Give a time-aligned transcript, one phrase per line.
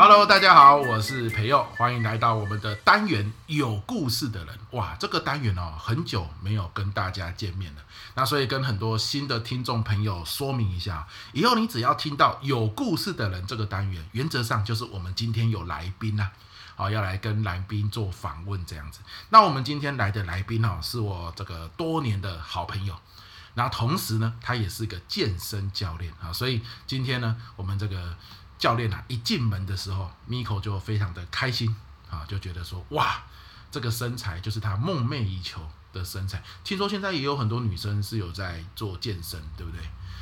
[0.00, 4.56] Hello，大家好，我是培佑，欢迎来到我们的单元有故事的人。
[4.70, 7.82] 哇，这个单元哦，很久没有跟大家见面了，
[8.14, 16.30] 那所以跟很多新的听众朋友说明一下，以后你只要听到有故事的人这个单元，原则上就是我们今天有来宾呐，
[16.76, 19.00] 好，要来跟来宾做访问这样子。
[19.30, 22.96] 那我们今天来的来宾哦，是我这个多年的好朋友，
[23.54, 28.14] 那同时呢，他也是个健身教练啊，所以今天呢，我们这个。
[28.58, 31.74] 教练啊，一进门的时候，Miko 就非常的开心
[32.10, 33.22] 啊，就觉得说哇，
[33.70, 35.60] 这个身材就是他梦寐以求
[35.92, 36.42] 的身材。
[36.64, 39.80] 听说现在也有很多女生是有在做健身，对不对？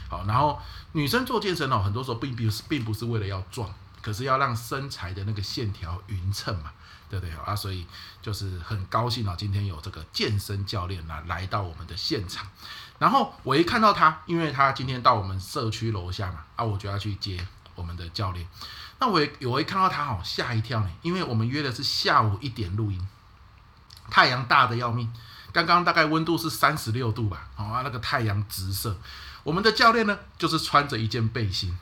[0.08, 0.60] 好，然后
[0.92, 3.72] 女生做健身哦，很多时候并不是并不是为了要壮，
[4.02, 6.70] 可是要让身材的那个线条匀称嘛，
[7.08, 7.34] 对不对？
[7.34, 7.86] 啊，所以
[8.20, 12.46] 就是很高兴啊，今天有这个健身教练啊来到我们的现场。
[12.98, 17.44] 然后我一看到他，因为他今天到我们社区楼下嘛，啊，我就要去接。
[17.76, 18.44] 我们的教练，
[18.98, 23.08] 那我也我一看到他好吓一跳呢，因为我们约的是下午一点录音，
[24.10, 25.12] 太阳大的要命，
[25.52, 28.98] 刚刚大概温度是三十六度吧，好啊，那个太阳直射，
[29.44, 31.78] 我们的教练呢就是穿着一件背心，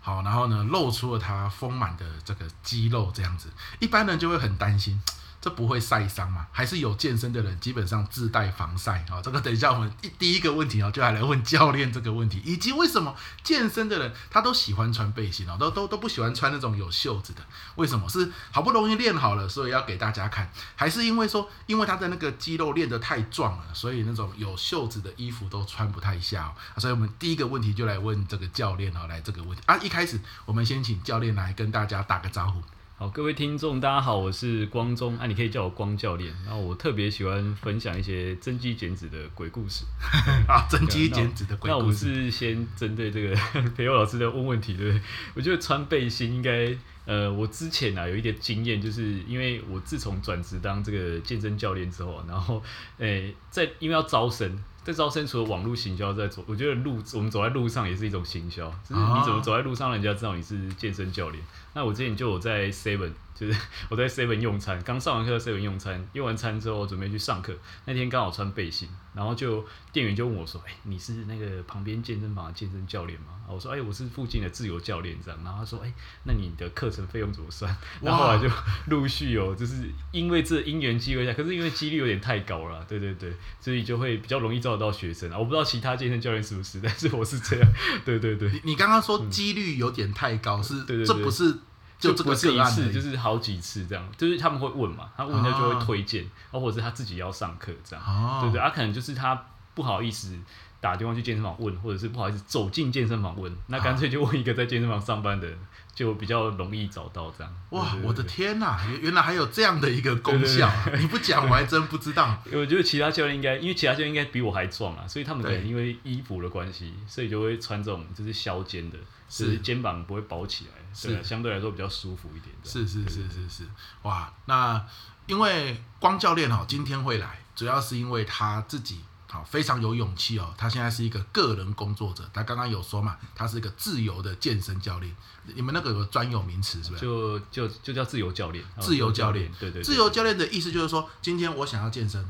[0.00, 3.48] 好，然后呢露出了他丰满的这个肌肉这样子，
[3.80, 5.02] 一般人就会很担心。
[5.42, 6.46] 这不会晒伤吗？
[6.52, 9.20] 还是有健身的人基本上自带防晒啊？
[9.20, 17.42] 这个等一下我们第一个问题啊，就来来问教练这个问题，以及为什么健身的人他都喜欢穿背心哦，都都都不喜欢穿那种有袖子的？
[17.74, 18.08] 为什么？
[18.08, 26.54] 是好不容易练好了，所以要给大家看，还是因为说，因为他的那个肌肉练得太壮了，所以那种有袖子的衣服都穿不太下？
[26.76, 32.62] 所以我们第一个问题就来问这个教练啊，来这个问题啊，一开始我们先请教练来跟大家打个招呼。
[33.02, 36.32] 好，各位听众，大家好，我是光中，啊，你可以叫我光教练。
[36.46, 39.84] 然后我特别喜欢分享一些增肌减脂的鬼故事。
[40.46, 42.06] 啊，增肌减脂的鬼故事。
[42.06, 43.34] 那我是先针对这个
[43.74, 45.02] 培佑老师的问问题，对不对？
[45.34, 46.72] 我觉得穿背心应该，
[47.04, 52.62] 呃，我之前啊有一点经验，就是因为我自从转职当这个健身教练之后，然后，
[52.98, 54.56] 诶、欸，在因为要招生。
[54.84, 61.40] 在招生除了网络行销，在走，我觉得路我们走在路上也是一种行销，就是你怎么走在路上，人家知道你是健身教练。
[61.74, 63.12] 那我之前就有在 Seven。
[63.34, 67.54] 就是 我在 Seven 用餐，刚上完课 Seven 用餐，用完餐之后我准备去上课。
[67.86, 75.94] 那天刚好穿背心，然后就店员就问我说：“哎、欸，你是那个旁边健身房的健身教练吗？”我说：“哎、欸，我是附近的自由教练这样。”然后他说：“哎、欸，
[76.24, 78.48] 那你的课程费用怎么算？”然后后来就
[78.86, 85.38] 陆续有，就是因为这因缘机会下，可是因为几率有点太高了，对对对，所以就会比较容易招得到学生啊。
[85.38, 87.68] 我不知道其他健身教练是不是，但是我是这样。
[88.04, 91.58] 对对对，你刚刚说几率有点太高，嗯、是对对对，这不是。
[92.02, 98.60] 就这个不是一次，就是好几次这样，就是他们会问嘛，他问他就会推荐，或者是他自己要上课这样，哦、对不对？
[98.60, 100.36] 他、啊、可能就是他不好意思
[100.80, 105.56] 打电话去健身房问，或者是不好意思走进健身房问，那干脆就问一个在健身房上班的人，
[105.94, 107.54] 就比较容易找到这样。
[107.70, 110.68] 哇，对对对，我的天哪，原来还有这样的一个功效，
[110.98, 112.36] 你不讲我还真不知道。
[112.52, 118.98] 我觉得其他教练应该，因为其他教练应该比我还壮啊，所以他们可能因为衣服的关系，所以就会穿这种就是削肩的。
[119.34, 122.54] 是肩膀不会包起来，是相对来说比较舒服一点。
[122.64, 123.64] 是是是是是，
[124.02, 124.32] 哇！
[124.46, 124.84] 那
[125.26, 130.54] 因为光教练哦，今天会来，主要是因为他自己好非常有勇气哦。
[130.58, 135.14] 他现在是一个个人工作者，他刚刚有说嘛，他是一个自由的健身教练。
[135.54, 137.00] 你们那个有个专有名词是不是？
[137.00, 138.64] 就就就叫自由教练。
[138.80, 139.82] 自由教练，对对对。
[139.82, 142.24] 自由教练的意思就是说，今天我想要健身。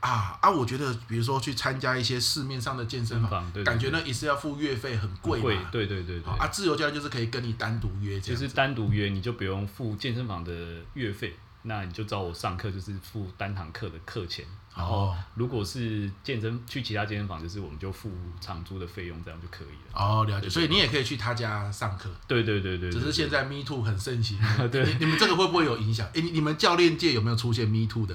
[0.00, 0.50] 啊啊！
[0.50, 5.68] 我觉得，比如说去参加一些市面上的健身房，对对对，感觉呢也是要付月费，很贵嘛。
[5.72, 6.32] 对对对对。
[6.34, 10.52] 啊，自由教练就是可以跟你单独约，就是单独约，你就不用付健身房的
[10.94, 14.44] 月费，那你就找我上课，就是付单堂课的课钱。
[14.76, 19.94] 然后，如果是健身去其他健身房，就是我们就付场租的费用，这样就可以了。
[19.94, 20.48] 哦，了解。
[20.50, 22.10] 所以你也可以去他家上课。
[22.28, 22.92] 对对对对。
[22.92, 24.38] 只是现在 Me Too 很盛行，
[24.70, 24.84] 对。
[24.84, 26.06] 你你们这个会不会有影响？
[26.14, 28.14] 哎，你们教练界有没有出现 Me Too 的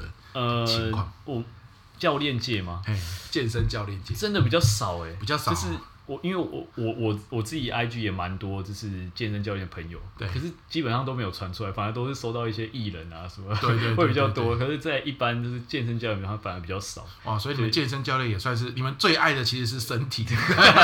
[0.65, 1.11] 情况？
[1.25, 1.43] 呃，我。
[2.01, 2.81] 教练界吗？
[3.29, 5.51] 健身教练界真的比较少哎，比较少。
[5.53, 5.67] 就是
[6.07, 9.99] 我，因为我我我我自己 IG 也蛮多，就是健身教练的朋友。
[10.17, 10.27] 对。
[10.27, 14.57] 可是基本上都没有传出来，反而都是收到一些艺人啊什么，对对， 会比较多。
[14.57, 17.07] 可是，在一般就是健身教练，他反而比较少。
[17.25, 20.25] 哇，所以你们健身教练也算是你们最爱的，其实是身体。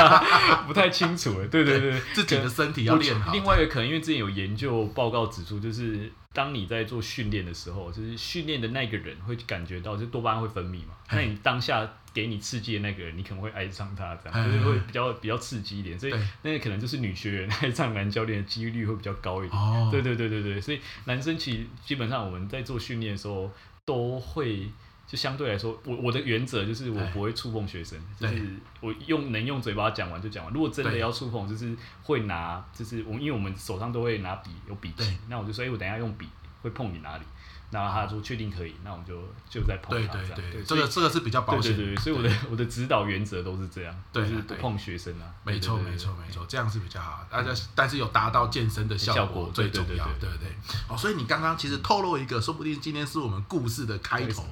[0.68, 3.32] 不太清楚哎，对对对， 自己的身体要练好。
[3.32, 6.12] 另外一个可能，因为之前有研究报告指出，就是。
[6.34, 10.94] 当你在做训练的时候，就是训练的那个人会感觉到，就多巴胺会分泌嘛。
[11.10, 15.98] 那你当下给你刺激的那个人，你可能会爱上他，这样就是会比较比较刺激一点。
[15.98, 19.90] 所以那个可能就是女学员爱上男教练的几率会比较高一点。
[19.90, 23.50] 对对对对对，所以男生其实基本上我们在做训练的时候
[23.84, 24.68] 都会
[25.08, 28.42] 就相对来说，我我的原则就是我不会触碰学生，就是
[28.82, 30.52] 我用能用嘴巴讲完就讲完。
[30.52, 36.28] 如果真的要触碰，就是会拿，就是我因为我们手上都会拿笔，有笔记，那我就说，哎，我等一下用笔
[36.60, 37.24] 会碰你哪里。
[37.70, 39.14] 然后他说确定可以，那我们就
[39.48, 40.34] 就在碰他这样。
[40.34, 41.76] 对对对，这个这个是比较保险。
[41.76, 45.26] 对对对，所以我的我的指导原则都是这样，就是不碰学生啊。
[45.44, 47.26] 没错没错没错，这样是比较好。
[47.30, 50.48] 大家但是有达到健身的效果最重要，对不对？
[50.88, 54.44] 哦，所以你刚刚其实透露一个，说不定今天是我们故事的开头。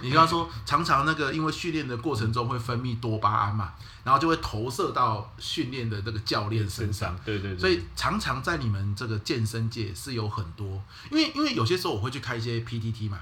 [0.00, 3.74] 你刚刚说常常那个因为训练的过程中会分泌多巴胺嘛，
[4.04, 7.14] 然后就会投射到训练的这个教练身上。
[7.24, 7.58] 对对对。
[7.58, 12.62] 所以常常在你们这个健身界是有很多，因为因为有些时候我会去开一些。
[12.72, 13.18] PTT 嘛，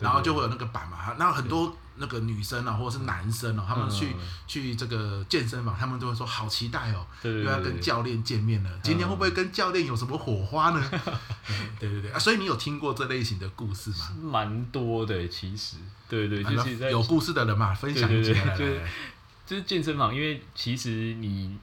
[0.00, 4.14] 然后就会有那个板嘛，那很多那个女生啊，或者是男生哦，他们去
[4.46, 10.90] 去这个健身房，他们都会说好期待哦，又要跟教练见面了，今天会不会跟教练有什么火花呢？
[11.78, 14.08] 对对对啊，所以你有听过这类型的故事吗？
[14.22, 15.76] 蛮多的，其实，
[16.08, 18.54] 对对，就是有故事的人嘛，分享一下。
[18.56, 18.80] 就是
[19.48, 21.58] 就是健身房，因为其实你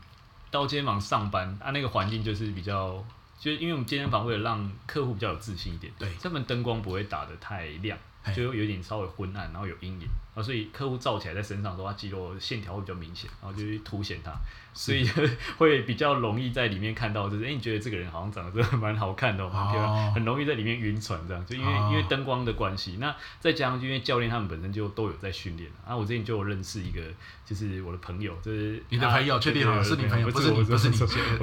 [0.49, 3.05] 到健身房上班啊，那个环境就是比较。
[3.37, 7.95] 就是因为我们健身房为了让客户比较有自信一点，对，他们灯光不会打得太亮，
[8.33, 14.31] 就有点稍微昏暗，然后有阴影啊，所以客户照起来在身上的话，肌肉线条会比较明显，然后就去凸显它。
[14.73, 15.07] 所以
[15.57, 22.97] 会比较容易在里面看到，就是哎，你觉得这个人好像长得真的蛮好看的，蛮漂亮，很容易在里面晕船这样，就因为因为灯光的关系。
[22.99, 26.99] 那再加上因为教练他们本身就都有在训练，啊，我之前就有认识一个，
[27.45, 30.97] 就是我的朋友，就是你的朋友，确定了是你朋友，不是你，不是你，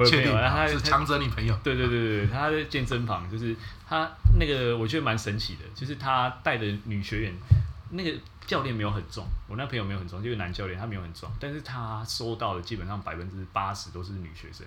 [0.05, 1.57] 确定，他是强者你朋友。
[1.63, 3.55] 对对对对，他在健身房，就是
[3.89, 4.07] 他
[4.39, 7.33] 那个我觉得蛮神奇的，就是他带的女学员
[7.89, 8.11] 那个。
[8.45, 14.65] 教练没有很重，我那朋友没有很重，就是男教练，他没有很重，但是他收到的基本上百分之八十都是女学生，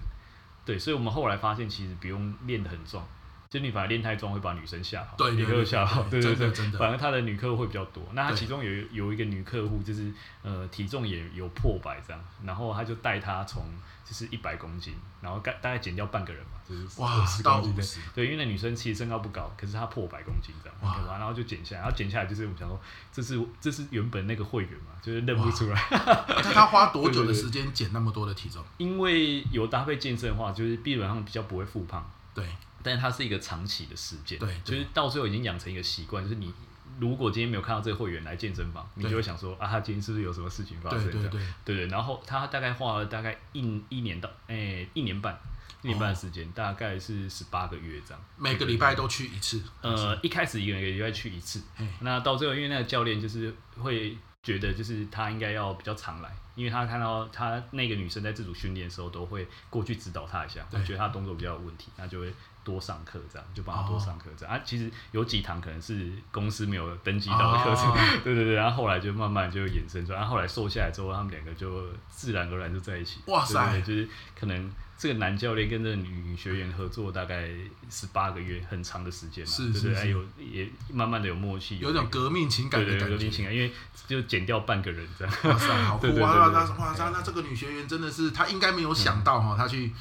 [0.64, 3.02] 对，所以我们后来发现其实不用练得很重，
[3.48, 8.02] 就你反而练太重会把女生吓跑，对，女客户吓跑，对对对，真的反而他的女客户会比较多。
[8.12, 10.12] 那他其中有有一个女客户就是
[10.43, 13.64] 呃体重也有破百这样，然后他就带她从
[14.04, 17.00] 就是一百公斤，然后大大概减掉半个人嘛，就是。
[17.00, 22.81] 哇，到五十，对，因为那女生其实身高不高，可是她破百公斤这样，哇，然后就减下来，然后减下来就是我们想说，
[23.12, 25.81] 这是这是原本那个会员嘛，就是认不出来。
[25.90, 28.64] 那他花多久的时间减那么多的体重？
[28.78, 32.08] 因为有搭配健身的话，就是基本上比较不会复胖。
[32.34, 32.46] 对，
[32.87, 34.38] 但是它是一个长期的事件。
[34.38, 36.55] 对，就是到最后已经养成一个习惯，就是你
[37.00, 41.03] 如果今天没有看到这个会员来健身房，你就会想说啊，他今天是不是有什么事情发生？
[41.11, 45.37] 对对对对，然后他大概花了大概一一年到哎一年半。
[45.83, 48.21] 一年半的时间，大概是十八个月这样。
[48.37, 49.62] 每个礼拜都去一次。
[49.83, 51.62] 呃，一开始一个礼拜去一次，
[52.00, 62.35] 那到最后，因为那个教练就是会觉得，就是他应该要比较常来，因为他看到他那个女生在自主训练的时候，都会过去指导他一下，他觉得他动作比较有问题，那就会
[62.66, 64.52] 多上课这样，就帮他多上课这样。
[64.52, 73.20] 啊，其实有几堂可能是公司没有登记到的课程， 对对对，然后后来就慢慢就衍生出来，然后后来瘦下来之后，他们两个就自然而然就在一起。
[73.28, 74.08] 哇塞，就是
[74.38, 74.68] 可能。
[74.98, 77.50] 这个男教练跟这个女学员合作大概
[77.90, 83.70] 十八个月，很长的时间嘛，是是是，对有也慢慢的有默契，有种革命情感的感觉，革命情感，因为
[84.06, 85.34] 就减掉半个人这样。
[85.44, 86.48] 哇塞，好酷啊！
[86.50, 89.92] 那哇，塞那这个女学员真的是，她应该没有想到哈，她去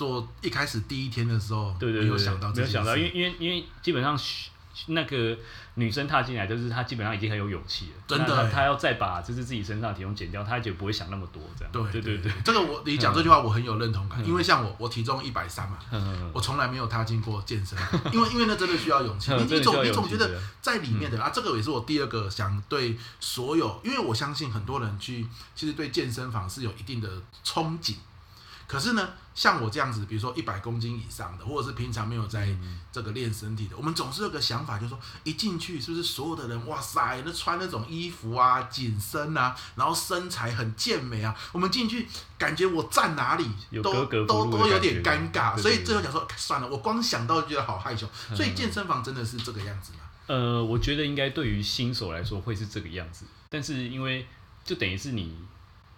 [0.00, 4.18] 做一开始第一天的时候，对对，没有想到，没有想到，因为因为因为基本上。
[4.86, 5.36] 那个
[5.74, 7.92] 女生踏进来，就是她基本上已经很有勇气了。
[8.06, 11.72] 真的，她要再把就是自己身上体重减掉，她就不会想那么多这样。
[11.72, 15.76] 对对对对，这个我你讲这句话我很有认同感，因为像我，我体重一百三嘛，
[16.32, 17.76] 我从来没有踏进过健身，
[18.14, 19.34] 因为因为那真的需要勇气。
[19.34, 27.08] 你你总你总觉得在里面的啊，这个也是我第二个想对所有，因为我相信很多人去其实对健身房是有一定的
[27.44, 27.96] 憧憬。
[28.70, 32.56] 可是呢，像我这样子，比如说一百公斤以上的，或者是平常没有在
[32.92, 42.06] 这个练身体的，我们总是有个想法，就是说一进去是不是所有的人，哇塞，那穿那种衣服啊，紧身啊，然后身材很健美啊，我们进去
[42.38, 43.44] 感觉我站哪里
[43.82, 48.08] 都都都有点尴尬，所以最后讲说算了，我光想到就觉得好害羞。
[48.36, 49.98] 所以健身房真的是这个样子吗？
[50.28, 54.28] 呃，我觉得应该对于新手来说会是这个样子，但是因为
[54.64, 55.36] 就等于是你。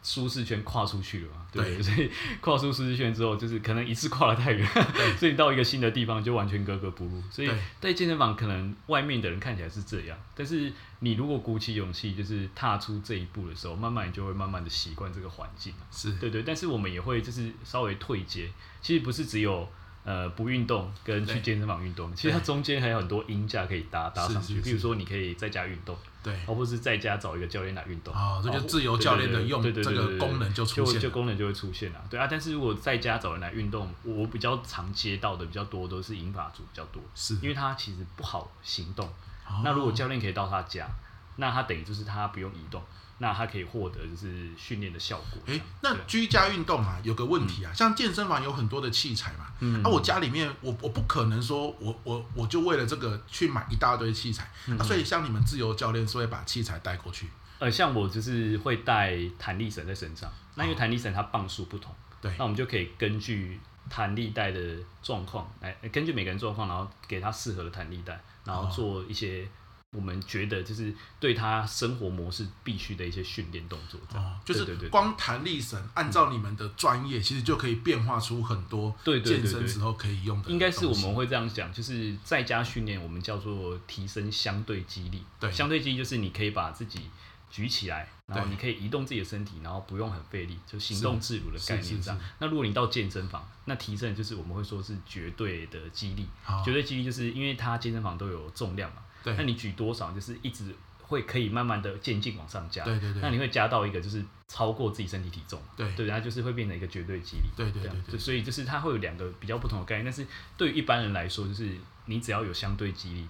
[0.03, 1.47] 舒适圈跨出去了嘛？
[1.53, 4.67] 对，对，所以跨出舒适圈之后，就是可能一次跨了太远，
[5.17, 7.23] 所以你到一个新的地方就完全格格不入。
[7.31, 15.73] 所以在健身房，可能外面的人看起来是这样，但是你如果鼓起勇气，就是踏出这一步的时候，慢慢你就会慢慢的习惯这个环境。
[15.91, 19.69] 是对对，但是我们也会就是稍微退阶，其实不是只有。
[20.05, 24.61] 呃，不运动跟去健身房运动，其实它中间还有很多音架可以搭搭上去。
[24.61, 28.13] 比如说，你可以在家运动，对，而不是在家找一个教练来运动。
[28.15, 32.05] 哦，这就自由教练的用这个功能就出现，就功能就会出现了。
[32.11, 39.07] 对啊，但是如果在家找人来运动，我比较常接到的比较多都是银发族比较多，是因为他其实不好行动。
[39.47, 40.89] 哦、那如果教练可以到他家。
[41.37, 42.83] 那他等于就是他不用移动。
[43.23, 45.41] 那它可以获得就是训练的效果。
[45.47, 57.29] 哎、欸，那居家运动啊，有个问题啊，嗯、像健身房有很多的器材嘛，嗯，啊，我家里面我我不可能说我我我就为了这个去买一大堆器材，嗯、啊，所以像你们自由教练是会把器材带过去。
[57.61, 64.61] 呃，像我就是会带弹力绳在身上，那因为弹力绳它磅数不同，对，那我们就可以根据弹力带的
[65.00, 69.49] 状况来，根据每个人状况，然后给他适合的弹力带，然后做一些。
[69.97, 80.51] 我们觉得就是对他生活模式必须的一些训练动作，这样、哦、就是光弹力绳，按照你们的专业，其实就可以变化出很多健身时候可以用的。
[80.51, 85.23] 应该是我们会这样讲，就是在家训练，我们叫做提升相对肌力。
[85.39, 87.11] 对，相对肌力就是你可以把自己
[87.51, 92.19] 举起来，然后你可以移动自己的身体，然后不用很费力，就行动自如的概念这样。
[92.39, 96.27] 那如果你到健身房，那提升就是我们会说是绝对的肌力，
[96.65, 99.03] 绝对肌力就是因为它健身房都有重量嘛。
[99.23, 102.85] 对，那你举多少，就是一直会可以慢慢的渐进往上加。
[102.85, 103.23] 对对对。
[103.23, 105.61] 那你会加到一个就是超过自己身体体重。
[105.76, 107.45] 对对，然后就是会变成一个绝对肌力。
[107.57, 108.19] 对对对，对，对。
[108.19, 110.26] 所以就是它会有两个比较不同的概念，但是
[110.57, 111.71] 对于一般人来说，就是
[112.07, 113.29] 你只要有相对肌力，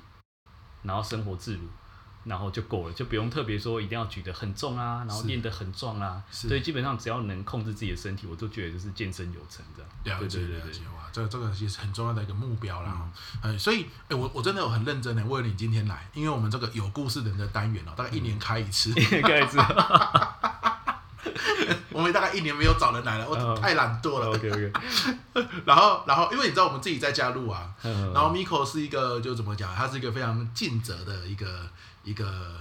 [0.82, 1.62] 然后生活自如。
[2.24, 6.22] 然后就够了，就不用特别说一定要举得很重啊，然后练得很壮啊。
[6.30, 10.20] 所以基本上只要能控制自己的身体，我都觉得就是健身有成这样。
[10.20, 13.08] 了解了解哇，这个这个其实很重要的一个目标啦。
[13.42, 19.58] 嗯，所以哎，我我真的有很认真的为了你今天来，因为我们这个有故事人的单元哦，大概一年开一次，一年开一次。
[21.90, 24.28] 我们大概一年没有找人来了，我太懒惰了。
[24.28, 24.72] OK OK。
[25.66, 31.68] 然后然后因为你知道我们自己在家录啊，然后 Miko 是一个就怎么讲，他是一个非常尽责的一个。
[32.04, 32.54] 一个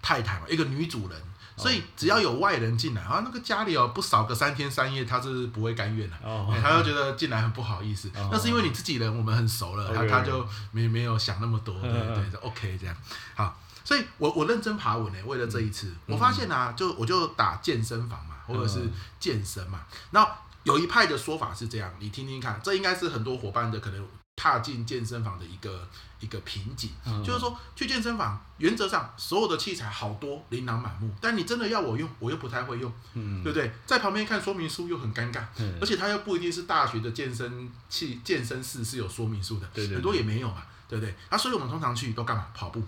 [0.00, 1.22] 太太嘛，一个女主人，
[1.56, 6.16] 所以只要有外人进来啊，那个家里哦不少个三天三夜，她是不会甘愿的，
[6.62, 8.10] 她就觉得进来很不好意思。
[8.30, 12.96] 那是因为你自己人，我们很熟了，他他就没没有想那么多，对对，就 OK 这样。
[13.34, 19.80] 好，所以我我认真爬文呢，为了这一次，我发现啊，就我就打健身房嘛，或者是健身嘛，
[20.10, 20.30] 然后
[20.62, 24.06] 有一派的说法是这样，你听听看，这应该是很多伙伴的可能。
[24.40, 25.84] 踏进健身房的一个
[26.20, 33.72] 一个瓶颈，嗯、就是说去健身房，原则上所有的器材好多，琳琅满目，但你真的要我用，我又不太会用，嗯、对不对？
[33.86, 41.14] 在旁边看说明书又很尴尬，嗯、而且它又不一定是大学的健身器健身室是有说明书的，对对对，很多也没有嘛，对不对？
[41.28, 42.46] 啊，所以我们通常去都干嘛？
[42.54, 42.82] 跑步。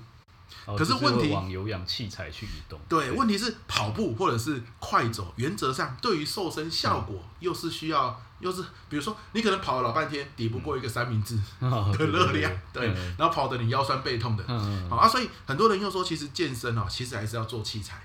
[0.67, 2.79] 可是问题，往有氧器材去移动。
[2.89, 14.45] 对，对，问题是跑步或者是快走，原则上对于瘦身效果又是需要，嗯、又是比如说你可能跑了老半天，抵不过一个三明治 的热量，对，然后跑得你腰酸背痛的，
[14.89, 18.03] 好、啊，所以很多人又说，其实健身哦，其实还是要做器材，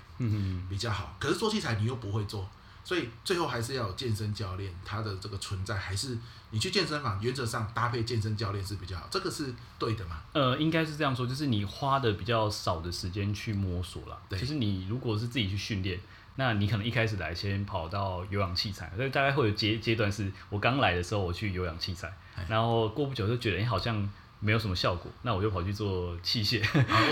[0.68, 1.16] 比较好。
[1.18, 2.48] 可是做器材你又不会做。
[2.84, 6.16] 所以最后还是要有健身教练，他的这个存在还是
[6.50, 10.20] 你去健身房，原则上搭配健身教练是比较好，这个是对的嘛？
[10.32, 14.16] 呃，应该是这样说，就是你花的比较少的时间去摸索了。
[14.28, 15.98] 对，其实你如果是自己去训练，
[16.36, 22.12] 那你可能一开始来先跑到有氧器材，所以大概会有阶阶段是，我刚来的时候我去有氧器材，
[22.48, 24.08] 然后过不久就觉得你、欸、好像
[24.40, 26.62] 没有什么效果，那我就跑去做器械。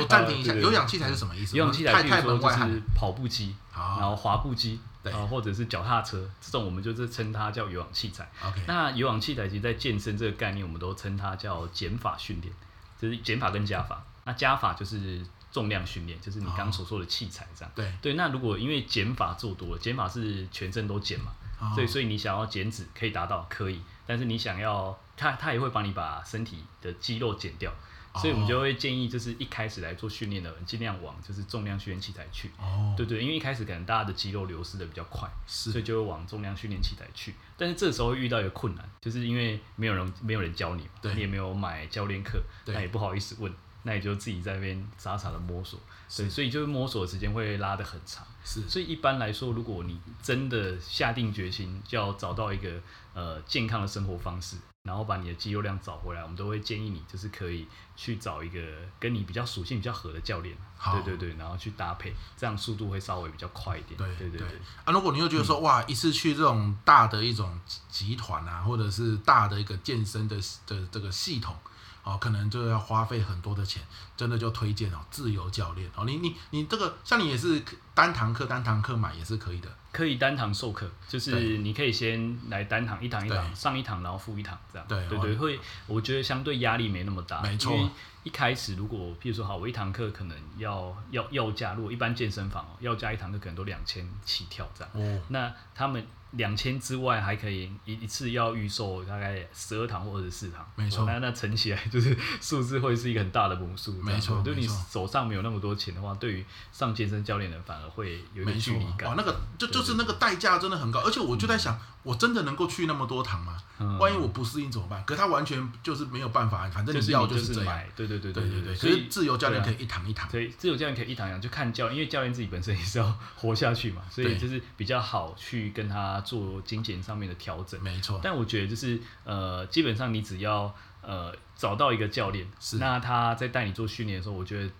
[0.00, 1.56] 我 暂停一下，有氧器材是什么意思？
[1.56, 4.78] 有氧器材就是说就是跑步机，然后滑步机。
[4.82, 8.26] 啊对，或者是脚踏车这种，我们就是称它叫有氧器材。
[8.66, 12.50] 那有氧器材其实，在健身这个概念，我们都称它叫减法训练，
[12.98, 14.02] 就是减法跟加法。
[14.24, 15.22] 那加法就是
[15.54, 17.72] 重量训练，就是你刚刚所说的器材这样。
[17.76, 18.14] 对、哦、对。
[18.14, 27.72] 那如果因为减法做多了，减法是全身都减嘛，哦、所以所以你想要减脂可以达到可以，但是你想要，它它也会帮你把身体的肌肉减掉。
[28.16, 32.48] 所以我们就会建议，就是一开始来做训练的人，尽量往就是重量训练器材去。
[32.60, 37.34] 哦，对对，因为一开始可能大家的肌肉流失的比较快，是，所以就会往重量训练器材去。
[37.56, 43.52] 但是这时候会遇到一个困难，就是因为没有人没有人教你你也没有买教练课，那也不好意思问，
[43.84, 45.78] 那你就自己在那边傻傻的摸索。
[46.16, 48.26] 对，所以就是摸索的时间会拉得很长。
[48.44, 52.70] 是，所以一般来说，如果你真的下定决心就要找到一个
[53.14, 54.56] 呃健康的生活方式。
[54.86, 58.60] 然后把你的肌肉量找回来，我们都会建议你，就是可以去找一个
[59.00, 60.54] 跟你比较属性比较合的教练，
[60.92, 63.96] 对对对，然后去搭配，这样速度会稍微比较快一点。
[63.96, 64.48] 对对对，对
[64.84, 70.36] 啊，如果你又觉得说、嗯、哇，一次去这种大的一种集团啊，或者是大的一个健身的
[70.66, 71.56] 的这个系统，
[72.04, 73.82] 哦，可能就要花费很多的钱，
[74.16, 77.62] 真的就推荐哦，自由教练哦，你你你这个像你也是
[77.94, 79.68] 单堂课单堂课买也是可以的。
[79.90, 84.84] 可以单堂授课，就是你可以先来单堂一堂一堂上一堂，然后付一堂这样。
[84.88, 87.40] 对对对，会我觉得相对压力没那么大。
[87.42, 87.88] 没错。
[88.24, 94.90] 一开始如果譬如说好，我一堂课可能要要要价，如果一般健身房哦，要价一堂课可能都两千起跳这样。
[94.94, 95.22] 哦。
[95.28, 96.04] 那他们
[96.36, 100.66] 两千之外还可以一一次要预售大概十二堂或者四堂。
[100.76, 101.04] 没错。
[101.06, 103.92] 那那乘起来就是数字会是一个很大的母数。
[104.02, 104.40] 没错。
[104.42, 109.08] 对你手上没有那么多钱的话，对于上健身教练的反而会有点距离感。
[109.08, 111.78] 哇，那个就就是那个代价真的很高，而且我就在想。
[112.04, 113.56] 我真的能够去那么多堂吗？
[113.80, 115.02] 嗯、万一我不适应怎么办？
[115.04, 117.82] 可他完全就是没有办法，反正你要就是这样。
[117.96, 118.74] 对对对对对对。
[118.74, 120.30] 所以自由教练可以一堂一堂。
[120.30, 127.82] 所以自由教练可以一堂一堂，就看教练，因为教练自己本身也是要活下去嘛，所以就是比较好去跟他做金钱上面的调整。
[127.82, 128.20] 没错。
[128.22, 134.70] 但我觉得就是呃，基本上你只要呃找到一个教练，是那他在带你做训练的时候，我觉得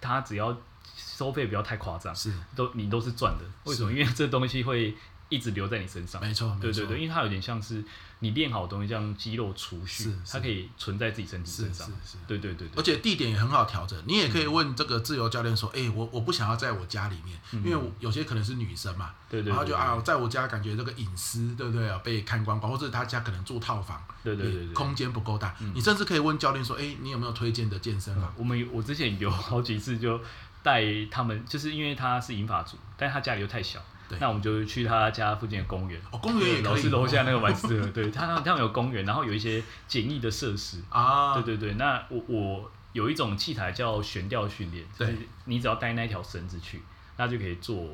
[0.00, 0.56] 他只要
[0.96, 3.44] 收费不要太夸张，是都你都是赚的。
[3.64, 3.92] 为什么？
[3.92, 4.96] 因为这东西会。
[5.30, 7.82] 一直留在你身上，没错，对对对，因为它有点像是
[8.18, 28.34] 你练好的东西，像肌肉储蓄，它可以存在自己身体身上，是是是，对对对，而且地点也很好调整，你也可以问这个自由教练说，哎，我我不想要在我家里面，因为有些可能是女生嘛，对对，然后就啊，在我家感觉这个隐私，对不对啊，被看光光，或者他家可能住套房，对对对，空间不够大，你甚至可以问教练说，哎，你有没有推荐的健身房？
[28.36, 30.20] 我们我之前有好几次就
[30.62, 33.80] 带他们，就是因为他是银发族，但是他家里又太小。
[34.18, 37.86] 那我们就去他家附近的公园，哦，公园也，老师楼下那个蛮适合。
[37.94, 41.34] 对他，他们有公园，然后有一些简易的设施啊。
[41.34, 46.82] 对对对，那我我有一种器材叫悬吊训练，就是你只要带那条绳子去，
[47.16, 47.86] 那就可以做。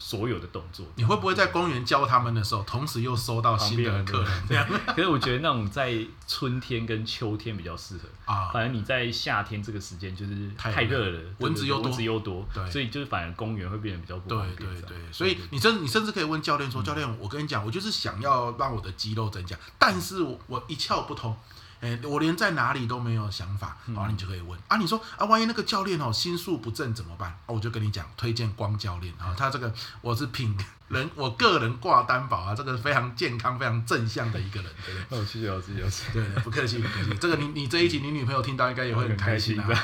[0.00, 4.42] 所有的动作，你会不会在公园教他们的时候，同时又收到新的客人？
[4.48, 5.94] 这样，可是我觉得那种在
[6.26, 8.48] 春天跟秋天比较适合啊。
[8.50, 14.56] 反正你在夏天这个时间就是太热了，蚊子又多，蚊子又多，对，所以就是反而公园会变得比较不方便。
[14.56, 21.36] 对对对，所以你甚你甚至可以问教练说：“教练，我跟你讲，我就是想要让我的肌肉增加，但是我我一窍不通。”
[21.80, 27.38] 哎，我连在哪里都没有想法，然后你就可以问啊，你说啊，万一那个教练哦心术不正怎么办？
[27.46, 30.56] 我就跟你讲，推荐光教练啊，他这个我是品
[30.88, 35.18] 人，我个人挂担保啊，这个非常健康、非常正向的一个人，对不对？
[35.18, 36.12] 哦，谢谢老师，谢谢。
[36.12, 37.14] 对，不客气，不客气。
[37.18, 39.66] 这个你你这一集你女朋友听到应该也会很开心啊。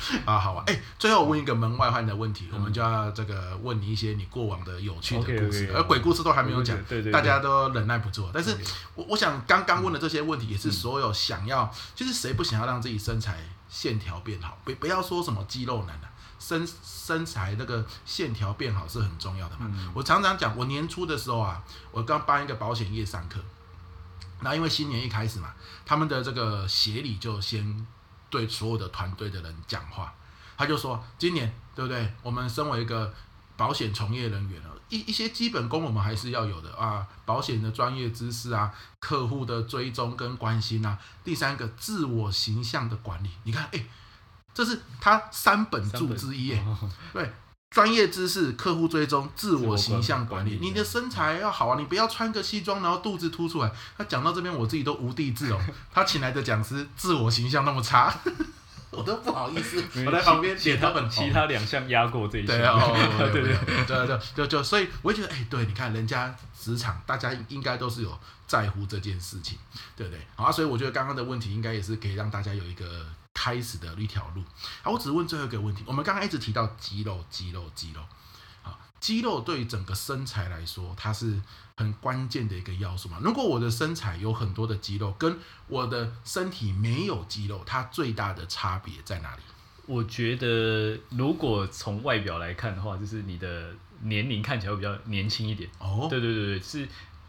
[0.24, 8.28] 啊，好啊，哎、欸，最后我问一个门外汉的问题，嗯、我们就要这个问你一些你过往的有趣的故事，okay, okay, 而鬼故事都还没有讲，对对对，大家都忍耐不住。
[8.32, 8.56] 但是
[8.94, 14.58] 我我想刚刚问的这些问题，也是所有想要，嗯、就是谁不想要让自己身材线条变好？
[14.64, 19.70] 不不要说什么肌肉男了，身身材那个线条变好是很重要的嘛。
[19.72, 23.38] 嗯、我常常讲，我年初的时候啊，我刚帮一个保险业上课，
[24.40, 25.52] 那因为新年一开始嘛，
[25.84, 27.86] 他们的这个协理就先。
[28.30, 30.14] 对所有的团队的人讲话，
[30.56, 32.14] 他就说：“今年对不对？
[32.22, 33.12] 我们身为一个
[33.56, 40.98] 保险从业人员一一些基本功我们还是要有的啊，保险的专业知识啊，客户的追踪跟关心啊。
[41.22, 43.30] 第三个，自我形象的管理。
[43.44, 43.84] 你看，哎，
[44.52, 46.64] 这是他三本柱之一，哎，
[47.12, 47.32] 对，
[47.70, 50.58] 专业知识、客户追踪、自我形象管理。
[50.60, 53.70] 你的身材要好啊，你不要穿个西装然后肚子凸出来。
[53.96, 55.60] 他讲到这边，我自己都无地自容。
[55.92, 58.12] 他请来的讲师自我形象那么差。
[58.90, 62.58] ”我都不好意思，我在旁边写他们，其他两项压过这一项。
[62.58, 62.76] 对啊，
[63.30, 69.56] 对对对对对，就就所以，我就觉得，哎，对，你看人家职场，大家应该都是有在乎这件事情，
[69.94, 70.20] 对不对？
[70.34, 73.06] 好啊，所以我觉得刚刚的问题应该也是可以让大家有一个
[73.40, 74.42] 开始的一条路。
[74.82, 78.02] 好，我只问最后一个问题，我们刚刚一直提到肌肉，肌肉，肌肉。
[79.00, 81.40] 肌肉对于整个身材来说，它是
[81.74, 83.16] 很关键的一个要素嘛。
[83.22, 89.42] 如果我的身材有很多的肌肉，跟我的身体没有肌肉，它最大的差别在哪里？
[89.86, 95.70] 我觉得，如果从外表来看的话，就是你的年龄看起来会比较年轻一点。
[95.78, 96.86] 哦，对对对对，是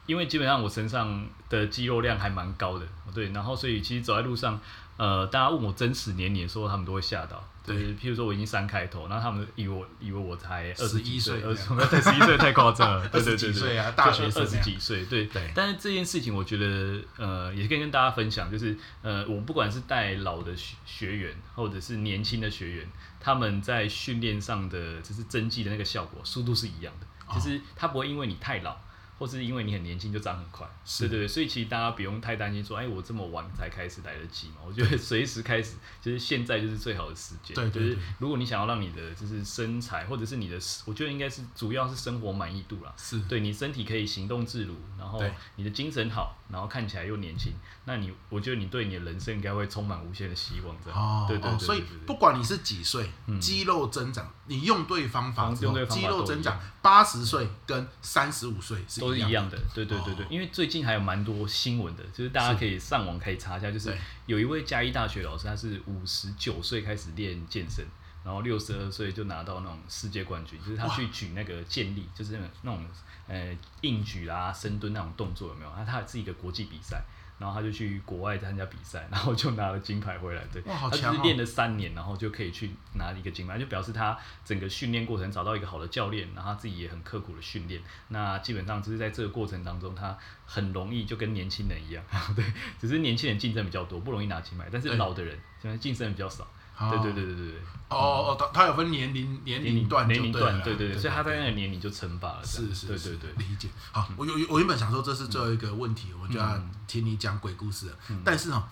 [0.08, 4.60] 因为基本上我身上的肌肉量还蛮高的，对，然后所以其实走在路上。
[5.02, 7.44] 呃，大家问我真实年龄的时候，他们都会吓到。
[7.66, 13.06] 对，譬如说我已经三开头，然后他们以为我以为我才二十一岁，二十对十一岁太夸张了。
[13.10, 15.50] 对对对对，大学二十几岁，对对。
[15.56, 22.88] 但是这件事情，我觉得呃，也可以跟大家分享，就是呃，我不管是带老的学学员，或者是年轻的学员，
[23.20, 28.78] 他们在训练上的就是增肌的那个效果，速度是一样的，就是他不会因为你太老。
[29.22, 34.56] 或是因为你很年轻就长很快，是对对对，所以其实大家不用太担心说，哎，我这么晚才开始来得及嘛？
[34.66, 37.54] 我觉得随时开始，就是现在就是最好的时间。
[37.54, 42.92] 对，对，对，就是如果你想要让你的就是身材，或者是你的，我觉得应该是主要是生活满意度啦。
[42.98, 45.24] 是，对你身体可以行动自如，然后
[45.56, 47.54] 你的精神好，然后看起来又年轻，
[47.86, 50.76] 那你我觉得你对你的人生应该会充满无限的希望。
[50.84, 51.00] 这样。
[51.00, 51.66] 哦，对对对，对，对，对，对，对。
[51.68, 53.08] 所以不管你是几岁，
[53.40, 59.58] 肌肉增长，你用对方法之肌肉增长八十岁跟三十五岁是都是一样的。
[59.74, 67.86] 对对对对，哦、因为最近还有蛮多新闻的，就是大家可以上网可以查一下，就是有一位嘉义大学老师，他是五十九岁开始练健身，
[68.26, 72.86] 然后六十二岁就拿到那种世界冠军，就是他去举那个健力，就是那种那种
[73.30, 75.72] 呃硬举啦、深蹲那种动作有没有？
[75.78, 77.02] 他他是一个国际比赛。
[77.42, 80.42] 然后他就去国外参加比赛， 然后就拿了金牌回来。
[80.54, 81.02] 对，哇，好强哦！
[81.02, 87.82] 他就是练了三年，然后就可以去拿一个金牌，就表示他整个训练过程找到一个好的教练，然后他自己也很刻苦的训练。
[88.10, 92.04] 那基本上就是在这个过程当中，他很容易就跟年轻人一样，
[92.36, 92.46] 对，
[92.80, 96.48] 只是年轻人竞争比较多，不容易拿金牌，但是老的人现在竞争比较少。
[96.90, 97.56] 对对对对对。
[97.90, 102.42] 哦哦，他他有分年龄年龄段，年龄段，对对对，所以他在那个年龄就称霸了。
[102.46, 103.68] 是是，对对对，理解。
[103.92, 107.96] 好，我有我原本想说这是最后一个问题，我就要听你讲鬼故事了。
[108.24, 108.66] 但是哈，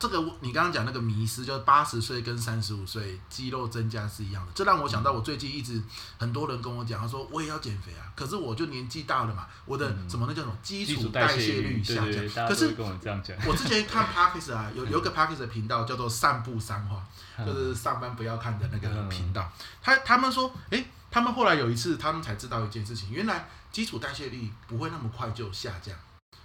[0.00, 5.80] 这个你刚刚讲那个迷失，就是八十岁跟三十五岁肌肉增加是一样的，这让我想到我最近一直
[6.18, 12.48] 很多人跟我讲，他说我也要减肥啊，可是我就年纪大了嘛，我的什么那叫什么基础代谢率下降。
[12.48, 17.04] 可是跟我这样讲，我之前看 Parkes 啊，有有个 Parkes 的频道叫做散步三话。
[17.46, 25.96] 就是上班不要看的那个频道，他他们说，哎、欸，他们后来有一次，他们才知道一件事情，原来基础代谢率不会那么快就下降。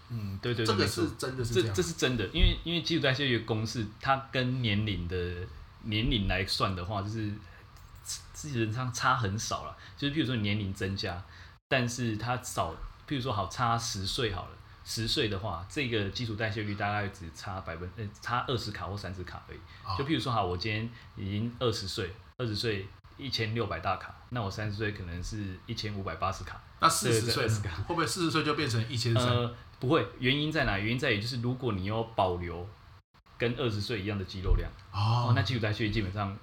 [0.09, 5.17] 嗯，对对，对这个是真的是这，这这是真的，因为因为基础代谢率的公式，它跟年龄的
[5.83, 7.31] 年龄来算的话，就是
[8.33, 9.77] 基本上差很少了。
[9.97, 11.23] 就是譬如说年龄增加，
[11.67, 12.73] 但是它少，
[13.07, 14.49] 譬如说好差十岁好了。
[14.87, 19.57] 十岁的话，这个基础代谢率大概只差百分，呃，差二十卡或三十卡而已。
[19.83, 19.97] Oh.
[19.97, 20.87] 就譬如说，哈，我今天
[21.17, 22.87] 已经二十岁，二十岁
[23.17, 26.61] 一千六百大卡，那我三十岁可能是一千五百八十卡。
[26.79, 29.23] 那四十岁会不会四十岁就变成一千三？
[29.25, 30.77] 呃，不会，原因在哪？
[30.77, 32.67] 原因在于就是如果你要保留
[33.37, 35.29] 跟二十岁一样的肌肉量，oh.
[35.29, 36.37] 哦，那基础代谢率基本上。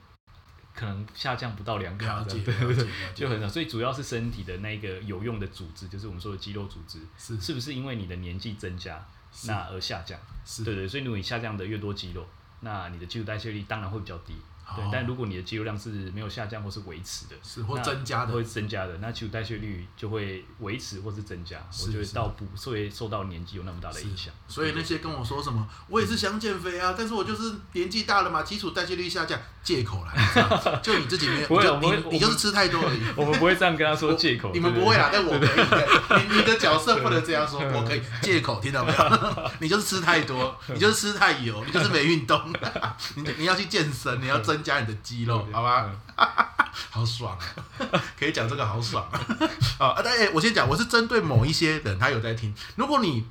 [0.74, 3.46] 可能下降不到两卡，对对对，就很少。
[3.46, 9.06] 所以主要是身体的那个有用的组织，就是我们说的肌肉组织，是是不是因为你的年纪增加，
[9.44, 10.18] 那而下降？
[10.46, 12.26] 是对对，所以如果你下降的越多肌肉，
[12.60, 14.34] 那你的基础代谢率当然会比较低。
[14.74, 21.58] 对，但如果你的肌肉量是没有下降或是维持的，是或增加的，会增加的，那基础代谢率就会维持或是增加。
[21.84, 24.32] 我觉得到不会受到年纪有那么大的影响。
[24.48, 30.44] 所以那些跟我说什么，我也是想减肥啊，但是我就是年纪大了嘛，基础代谢率下降，借口来，
[30.82, 33.00] 就你自己没有，不会，你你就是吃太多而已。
[33.16, 36.22] 我们不会这样跟他说借口，你们不会啦，但我可以。
[36.28, 39.50] 你你的角色不能这样说，我可以借口，听到没有？
[39.60, 42.40] 你就是吃太多，你就是吃太油，你就是没运动。
[43.16, 45.46] 你你要去健身，你要增加你的肌肉。
[45.52, 45.88] 好吧，
[46.90, 47.38] 好爽
[47.78, 48.02] 啊！
[48.18, 49.20] 可以讲这个好爽啊！
[49.94, 52.52] 啊，但哎，我先讲，我是针对某一些人，他有在听。
[52.74, 53.24] 如果你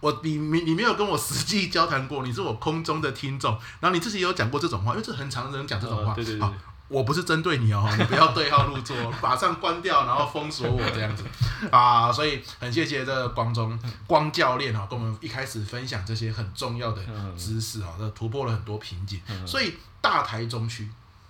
[0.00, 6.12] 我你你你没有跟我实际交谈过，你是我空中的听众，然后你自己也有讲过这种话，因为这很常人讲这种话。
[6.14, 6.40] 对对对。
[6.40, 6.52] 好，
[6.88, 11.24] 我不是针对你哦，你不要对号入座， 马上关掉，然后封锁我这样子
[11.70, 12.12] 啊！
[12.12, 17.02] 所以很谢谢这个光中光教练哦，跟我们一开始分享这些很重要的
[17.36, 19.20] 知识啊，这突破了很多瓶颈。
[19.46, 20.88] 所以大台中区。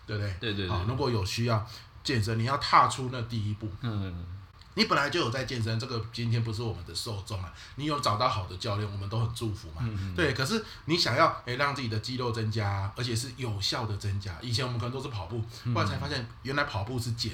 [0.09, 0.33] 对不对？
[0.39, 0.69] 对对对。
[0.69, 1.67] 好，如果有需要
[2.05, 3.69] 健身，你要踏出那第一步。
[3.81, 4.25] 嗯。
[4.77, 7.53] 你本来就有在健身，这个今天不是我们的受众啊。
[7.77, 9.83] 你有找到好的教练，我们都很祝福嘛。
[10.15, 14.37] 对，可是你想要诶让自己的肌肉增加，而且是有效的增加。
[14.43, 15.43] 以前我们可能都是跑步，
[15.75, 17.33] 后来才发现原来跑步是减。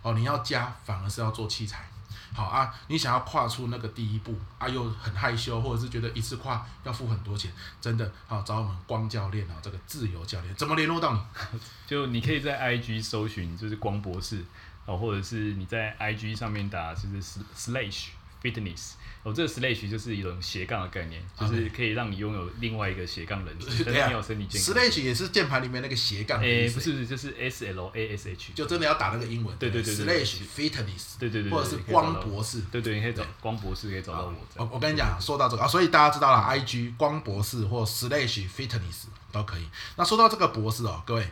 [0.00, 1.86] 哦，你要加反而是要做器材。
[2.32, 11.20] 好啊，你想要跨出那个第一步啊，又很害羞，或者是觉得一次跨要付很多钱，真的好找我们光教练啊，这个自由教练，怎么联络到你？
[11.86, 14.44] 就你可以在 IG 搜寻，就是光博士
[14.86, 18.06] 哦，或者是你在 IG 上面打就是 slash
[18.42, 18.92] fitness。
[19.22, 24.74] 哦，这个 slash 就是一种斜杠的概念，就是可以让你拥有另外一个斜杠人生，但是你有身体健康。
[24.74, 26.38] slash 也是键盘里面那个斜杠。
[26.42, 29.56] 诶，不是不是，就是 S L A S H，就真的要打那个英文。
[29.56, 30.04] 对对对对。
[30.04, 32.60] slash fitness，对对对，或者是光博士。
[32.70, 34.34] 对对，你可以找光博士，可以找到我。
[34.56, 39.66] 我我跟你讲，说到这个啊，所以大家知道了，IG 光博士或 slash fitness 都可以。
[39.96, 41.26] 那说到这个博士哦，各位，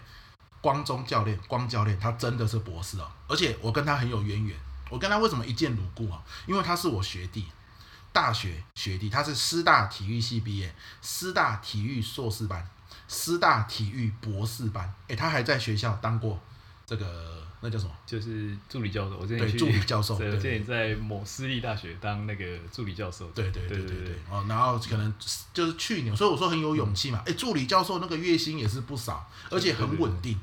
[0.63, 4.57] 光中教练，光教练，他真的是博士哦，而且我跟他很有渊源。
[4.89, 6.23] 我跟他为什么一见如故啊？
[6.47, 7.47] 因为他是我学弟。
[8.13, 10.71] 大学学弟，他是师大体育系毕业，
[11.01, 12.63] 师大体育硕士班，
[13.09, 16.39] 师大体育博士班，哎、欸，他还在学校当过
[16.85, 17.91] 这个那叫什么？
[18.05, 19.17] 就是助理教授。
[19.17, 23.31] 我之前对助理教授，对，之前在某私立大学当那个助理教授。
[23.31, 24.17] 对对对对对对。
[24.31, 25.15] 哦，然后可能
[25.55, 27.21] 就是去年，所以我说很有勇气嘛。
[27.21, 30.39] 哎、欸，助理教授那个月薪也是不少，而且很稳定。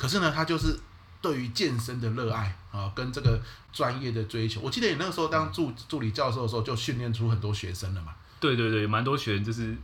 [0.00, 0.80] 可是呢，他就是。
[1.22, 3.38] 对于健身的热爱啊，跟这个
[3.74, 8.14] 专业的追求，我记得你那个时候当助助理教授的时候，就训练出很多学生了嘛。
[8.40, 9.76] 对对对，蛮多学生就是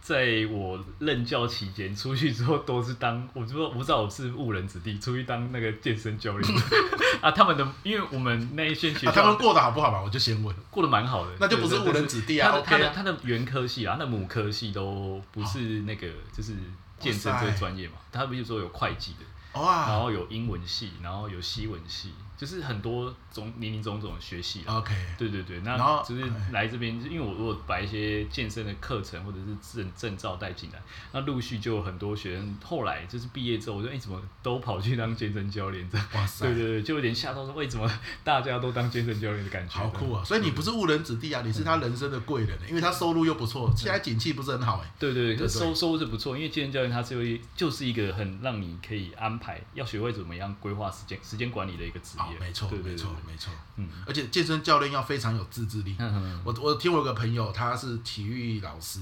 [0.00, 6.60] 在我任教期间，出去之后都是当，我就说我不知道我是误人子弟，出去当那个健身教练
[7.20, 7.30] 啊。
[7.30, 10.00] 他们的，因为我们那一线学校，啊，他们过得好不好嘛？
[10.00, 12.52] 我就先问，过得蛮好的，那就不是误人子弟啊。
[12.52, 16.54] 他的他的他的原科系啊，那母科系都不是那个，就是
[16.98, 17.96] 健身这个专业嘛。
[18.10, 19.18] 他比如说有会计的，
[19.54, 22.14] 哇，然后有英文系，然后有西文系。
[22.40, 30.80] 就是很多种林林总总的学系，OK，对对对，那就是来这边，因为我如果把一些健身的课程或者是证证照带进来，
[31.12, 36.06] 那陆续就有很多学生后来就是毕业之后，我说哎、欸、怎么都跑去当健身教练这样？
[36.14, 37.86] 哇塞，对对对，就有点吓到说为什么
[38.24, 39.74] 大家都当健身教练的感觉？
[39.74, 40.24] 好酷啊！
[40.24, 44.90] 所以你不是误人子弟啊，你是他人生的贵人，因为他收入又不错，现在景气不是很好哎。
[44.98, 52.29] 对对对，收收入是不错，因为健身教练他是有一就是一个很让你可以安排，要学会怎么样规划时间时间管理的一个职业。
[52.38, 53.52] 没错，没错，没错。
[53.76, 55.96] 嗯，而且健身教练要非常有自制力。
[55.98, 59.00] 嗯，我我听我有个朋友，他是体育老师，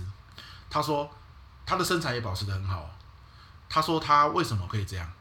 [0.71, 1.11] 他说
[1.67, 2.91] 他的身材也保持的很好。
[3.69, 5.13] 他说他为什么可以这样？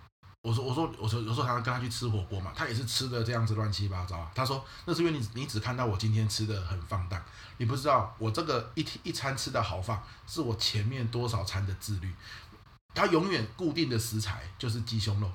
[0.41, 4.25] 我说我说我说有时候他跟他去吃火锅嘛，他也是吃的这样子乱七八糟。
[4.33, 7.21] 他说那是因为你你只看到我今天吃的很放荡，
[7.57, 12.13] 你不知道我这个一天一餐吃的豪放，是我前面多少餐的自律。
[12.97, 15.31] 他永远固定的食材就是鸡胸肉，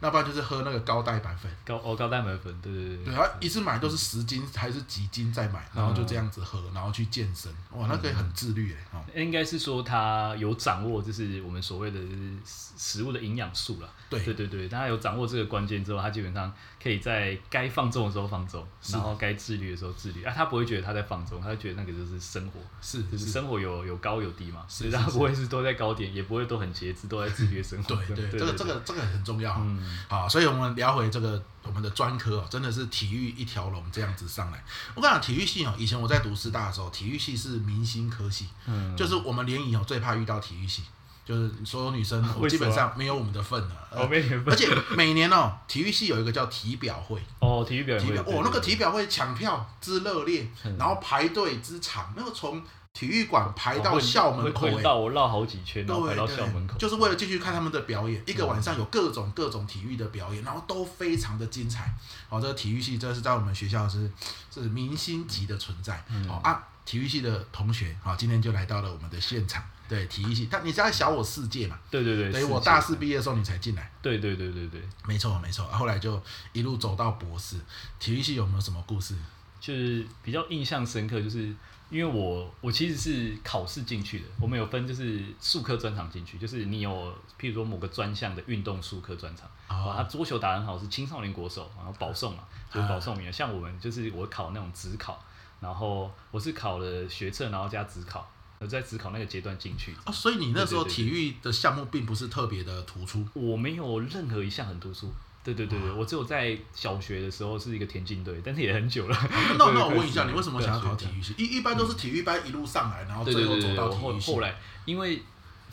[0.00, 3.14] 那不然就是喝那个高蛋白粉，高哦高蛋白粉，对对对，对。
[3.14, 11.98] 他一次买都是十斤还是几斤再买，然后就这样子喝，然后去健身，哇，那可以很自律哎，哦，应该是说他有掌握，就是我们所谓的
[12.44, 14.20] 食物的营养素了，对。
[14.20, 27.08] 对对对，他有掌握这个关键之后，他基本上可以在该放纵的时候放纵，然后该自律的时候自律，啊，他不会觉得他在放纵，他会觉得那个就是生活，是就是生活有有高有低嘛，是他不会是都在高点，也不会都很节制。
[27.10, 27.96] 都在自觉生活。
[27.96, 29.56] 对对，这个这个这个很重要。
[29.58, 34.62] 嗯，好，所以我们聊回这个我们的专科哦，真的是体育一条龙这样子上来。
[34.94, 40.84] 我跟你讲，体育系哦，以前我在读师大的时候，体育系是明星科系，嗯，就是我们联谊哦最怕遇到体育系，
[41.30, 43.88] 就是所有女生 基本上没有我们的份了。
[43.90, 44.42] 哦，没份。
[44.46, 47.22] 而且每年哦，体育系有一个叫体表会。
[47.38, 48.16] 哦，体育表会。
[48.18, 52.60] 哦，那个体表会抢票之热烈，然后排队之长，那个从。
[52.92, 58.20] 体育馆排到校门口，到我绕好几圈，然后排到校门口，就是为了进去看他们的表演。
[58.26, 61.94] 一个晚上有各种各种体育的表演，然后都非常的精彩。
[62.28, 64.10] 好，这个体育系这是在我们学校是
[64.52, 66.04] 是明星级的存在。
[66.26, 69.62] 好啊，体育系的同学，好，今天就来到了我们的现场。
[69.90, 71.76] 对，体育系，他你在小我四届嘛？
[71.90, 72.32] 对对对。
[72.32, 73.90] 等于我大四毕业的时候你才进来。
[74.00, 75.64] 对对对对对，没错没错。
[75.66, 76.22] 后来就
[76.52, 77.56] 一路走到博士。
[77.98, 79.16] 体育系有没有什么故事？
[79.60, 81.52] 就是比较印象深刻，就是。
[81.90, 93.32] 因为我我其实是考试进去的，我们有分就是术科专场进去，就是你有譬如说某个专项的运动术科专场，啊，他桌球打得很好是青少年国手，然后保送嘛，就是保送名额。
[93.32, 95.20] 像我们就是我考那种职考，
[95.58, 99.94] 然后我是考了学测，然后加职考，我在自考那个阶段进去。
[100.04, 103.26] 啊，所以你那时候体育的项目并不是特别的突出。
[103.32, 105.10] 我没有任何一项很突出。
[105.42, 109.16] 对对对对，我只有在小学的时候是一个田径队，但是也很久了。
[109.58, 111.34] 那那我问一下，你为什么想要考体育系？
[111.38, 114.30] 一一般都是体育班一路上来，然后最后走到体育系。
[114.30, 115.22] 后来因为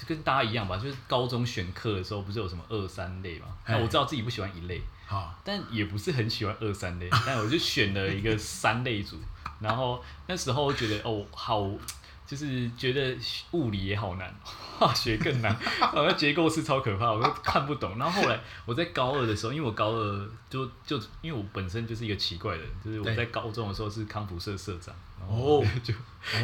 [0.07, 3.47] 跟大家一样吧，就是高中选课的时候不是有什么二三类嘛？
[3.67, 4.81] 那我知道自己不喜欢一类，
[5.43, 9.17] 但也不是很喜欢二三类， 但我就选了一个三类组。
[9.59, 11.69] 然后那时候我觉得哦好。
[12.27, 13.17] 就是觉得
[13.51, 14.35] 物理也好难，
[14.77, 17.97] 化学更难， 好像结构式超可怕，我都看不懂。
[17.97, 25.93] 然后后来我在高二的时候，因为我高二就就因为我本身就是一个奇怪的人，就是我在高中的时候是康复社社长，然后 就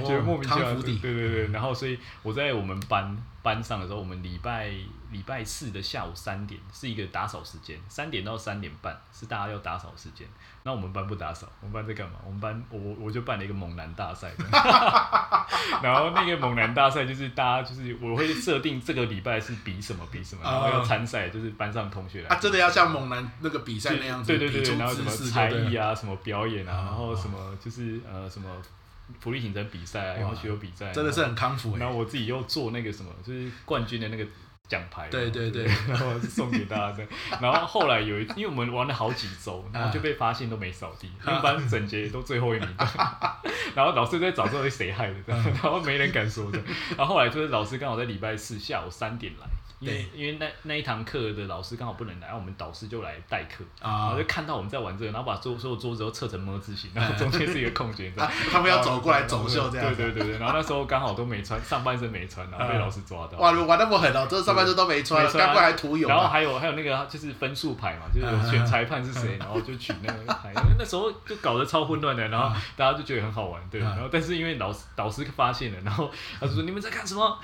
[0.08, 4.72] 就莫名其妙，对对对，然后所以我在我们班班上的时候，我们礼拜
[5.14, 10.28] 礼拜四的下午三点是一个打扫时间，三点到三点半是大家要打扫时间。
[10.64, 12.16] 那我们班不打扫，我们班在干嘛？
[12.26, 14.32] 我们班我我就办了一个猛男大赛，
[15.84, 22.30] 然后那个猛男大赛就是大家就是我会设定这个礼拜是比什么比什么，然后要参赛，就是班上同学来。
[22.30, 28.50] 啊，真的要像猛男那个比赛那样子，对对对，然后什么才艺啊，什么表演啊，然后什么就是呃什么
[29.20, 31.76] 伏地挺身比赛啊，然后学有比赛，真的是很康复。
[31.78, 34.26] 然后我自己又做那个什么，就是冠军的那个。
[34.70, 37.06] 奖牌，对对对，然后送给大家的。
[37.42, 42.68] 然后后来有一，因为我们玩了好几周，然后就被发现都没扫地，全班整洁都最后一名。
[43.76, 46.60] 然后老师在找说谁害的，然后没人敢说的。
[46.98, 49.48] 然后后来就是老师刚好在礼拜四下午三点来，
[49.84, 58.12] 因为因为那那一堂课的老师刚好不能来，然后我们导师就来代课，啊、然后就看到我们在玩这个，然后把桌所有桌子都侧成么字形，然后中间是一个空间，
[58.52, 77.40] 他们要走过来走秀这样，对对对对，然后那时候刚好都没穿，上半身没穿，然后被老师抓到，哇，玩那么狠哦，这上半身都没穿，刚过来涂油，然后还有还有那个就是分数牌嘛，就是选裁判是谁，然后就取那个牌，因为那时候就搞得超混乱的，然后大家就觉得很好玩，对，然后但是因为老师导师发现了，然后他就说你们在干什么？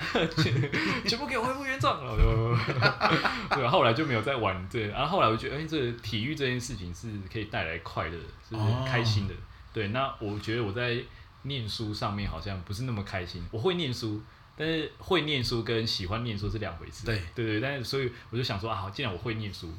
[1.06, 2.54] 全部给我恢复原状，然后
[3.50, 8.18] 就对，后来就没有再玩这，然后后来我觉得，哎，这个体育这件事情是可以带来快乐，
[8.50, 9.34] 就是开心的。
[9.72, 11.00] 对，那我觉得我在
[11.42, 13.44] 念书上面好像不是那么开心。
[13.50, 14.22] 我会念书，
[14.56, 17.06] 但是会念书跟喜欢念书是两回事。
[17.06, 19.72] 对对对，但是所以我就想说啊，既然我会念书，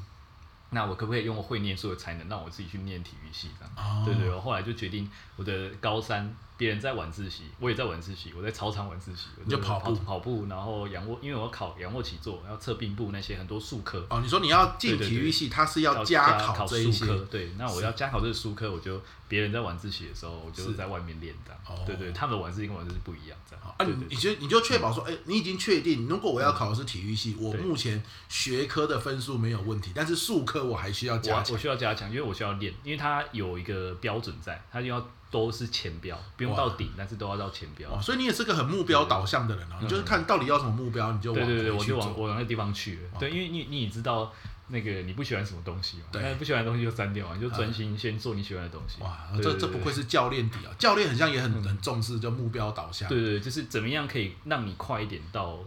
[0.70, 4.04] 那我可不可以用我会念书的才能让我自己去念体育系这样？
[4.04, 6.34] 对对，我后来就决定我的高三。
[6.62, 8.32] 别人在晚自习，我也在晚自习。
[8.36, 14.06] 我在操场晚自习，我就跑步跑步，然后仰卧，因为我要考仰卧起坐，要测并步那些很多术科。
[14.08, 17.04] 哦，你说你要进体育系，他是要加考这一些。
[17.28, 21.84] 对，那我要加考这个术科，我就别人在晚自习的时候，我就是在外面练这样。
[21.84, 23.64] 对对，他们的晚自习跟晚自习不一样，这样。
[23.76, 31.52] 啊，你就你就确保说，哎，你已经确定，如果我要考的是体育系，我目前学科的分数没有问题，但是术科我还需要加强。
[31.54, 35.04] 我需要加强，因为我需要练，因为它有一个标准在，它就要。
[35.32, 38.00] 都是前标，不用到顶，但是都要到前标。
[38.00, 39.78] 所以你也是个很目标导向的人啊。
[39.80, 41.44] 你就是看到底要什么目标，你就往。
[41.44, 43.18] 对对对，我就往我往那地方去了。
[43.18, 44.32] 对，因为你你也知道
[44.68, 49.02] 那个你不喜欢什么东西嘛，对，不喜欢的东西就删掉嘛，你就专心先做你喜欢的东西。
[49.02, 50.70] 哇，这这不愧是教练底啊！
[50.78, 53.08] 教练很像也很很重视就目标导向。
[53.08, 55.58] 对对，就是怎么样可以让你快一点到。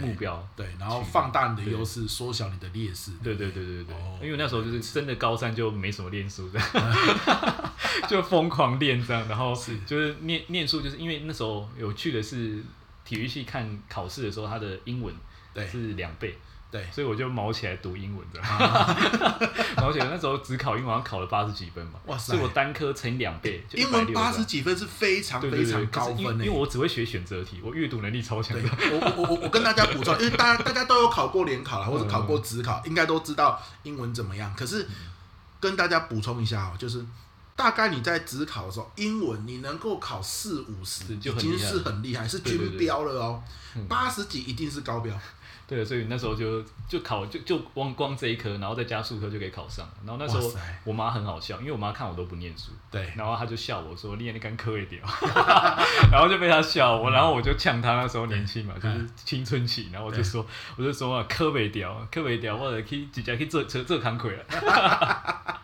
[0.00, 3.12] 目标对，然后放大你的优势，缩小你的劣势。
[3.22, 6.68] 对对对对对，因为那时候就是真的高三就没什么练书这样，
[8.08, 9.54] 就疯狂练这样，然后
[9.86, 12.62] 就是念念书，就是因为那时候有趣的是
[13.04, 15.14] 体育系看考试的时候，它的英文
[15.70, 16.36] 是两倍。
[16.68, 18.40] 对，所以我就卯起来读英文的，
[19.76, 22.00] 而且那时候只考英文，好像考了八十几分嘛。
[22.06, 22.32] 哇塞！
[22.32, 28.58] 所以我单科乘两倍，英文八十几分是非常非常高分，因为我只会写选择题，我阅读能力超强。
[28.58, 34.52] 我我我我跟大家补充，因为大家大家都有考过联考啦，或者考过职考，应该都知道英文怎么样。
[34.56, 34.86] 可是
[35.60, 37.02] 跟大家补充一下哦，就是
[37.54, 43.42] 大概你在职考的时候，英文你能够考四五十，已经是很厉害，是军标了哦。
[43.88, 45.14] 八十几一定是高标。
[45.68, 49.84] 对，所以那时候就就考就就光光这一科，然后再加数科就可以考上。
[50.06, 50.52] 然后那时候
[50.84, 55.02] 我妈很好笑，因为我妈看我都不念书，对，然后她就笑我说：“你那干科一点。
[56.12, 57.96] ”然后就被她笑我，然后我就呛她。
[57.96, 60.46] 那时候年轻嘛，就是青春期，然后我就说
[60.78, 64.44] ：“我就说啊，科未掉，科未掉，或者可以直接去做做做工课了。”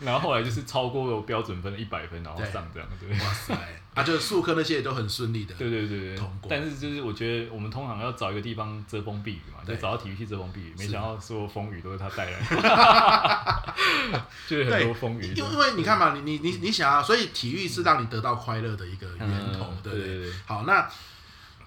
[0.00, 3.08] 然后后来就是超过我标准分的一百分，然后上这样对。
[3.10, 3.54] 哇塞！
[3.98, 5.54] 啊，就是术科那些也都很顺利的。
[5.56, 6.24] 对对对对。
[6.48, 10.74] 但是就是我觉得我们通常要找一个地方遮风避雨嘛，就找到体育系遮风避雨。
[10.78, 13.74] 没想到所有风雨都是他带来的。
[14.48, 15.34] 就是很多风雨。
[15.34, 20.32] 因为你看嘛，你你你你想啊，所以体育是让你得到快乐的一个源头，对不对？
[20.46, 20.88] 好，那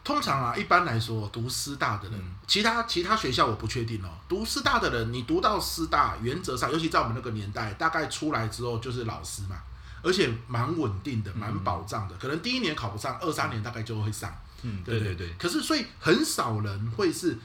[0.03, 4.09] 通常啊，一般来说读师大的人，其他其他学校我不确定哦。
[4.27, 9.57] 读师大的人，你读到师大，原则上，尤其在我们那个年代，大概出来之后就是老师嘛。
[10.03, 12.15] 而且蛮稳定的，蛮保障的。
[12.17, 14.33] 可能第一年考不上，二三年大概就会上。
[14.63, 15.33] 嗯，对对对。
[15.39, 17.37] 可是，所以很少人会是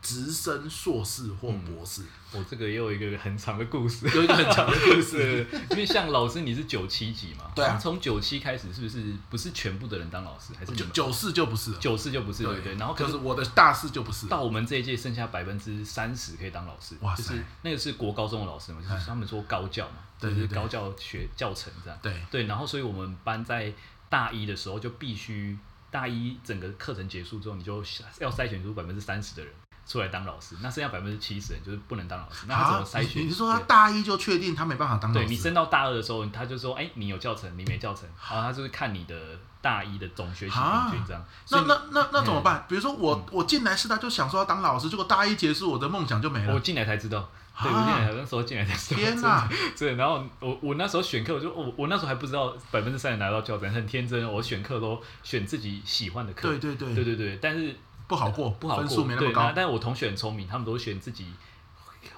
[0.00, 2.02] 直升硕士或博士。
[2.32, 5.44] 我这个也有一个很长的故事，有一个很长的故事。
[5.70, 7.50] 因为像老师，你是九七级嘛？
[7.56, 7.76] 对啊。
[7.76, 10.52] 从九七开始，是不是不是全部的人当老师？
[10.56, 11.72] 还是九九四就不是？
[11.80, 12.74] 九四就不是，对对。
[12.76, 14.28] 然后可是我的大四就不是。
[14.28, 16.94] 到我们这一届剩下百分之三十可以当老师。
[17.00, 17.22] 哇塞！
[17.22, 18.80] 就是那个是国高中的老师嘛？
[18.80, 19.96] 就是他们说高教嘛。
[20.20, 21.98] 对，就是高教学教程这样。
[22.00, 23.72] 对对，然后所以我们班在
[24.08, 25.58] 大一的时候就必须，
[25.90, 27.82] 大一整个课程结束之后，你就
[28.20, 29.52] 要筛选出百分之三十的人
[29.90, 32.46] 出来当老师，那剩下百分之七十人就是不能当老师。
[32.46, 33.26] 那他怎么筛选？
[33.26, 35.26] 你是说他大一就确定他没办法当老师？
[35.26, 39.16] 对，你升到大二的时候，他就说，哎，你有教程，你没教程，然后他就是看你的
[39.60, 41.24] 大一的总学习平均这样。
[41.50, 42.64] 那那那那怎么办？
[42.68, 46.54] 比如说我我进来是他就想说要当老师，结果大一结束，我的梦想就没了。
[46.54, 47.28] 我进来才知道。
[47.60, 49.46] 对，我进来那时候进来的时候，天哪！
[49.76, 54.26] 对，然后我我那时候选课，我就我我那时候还不知道百分之三十拿到教程，很天真。
[54.32, 57.38] 我选课都选自己喜欢的课，对对对，对对对。
[57.42, 57.76] 但是
[58.10, 59.52] 不好过，不好过，分数没那么高。
[59.54, 61.26] 但是我同学很聪明，他们都选自己。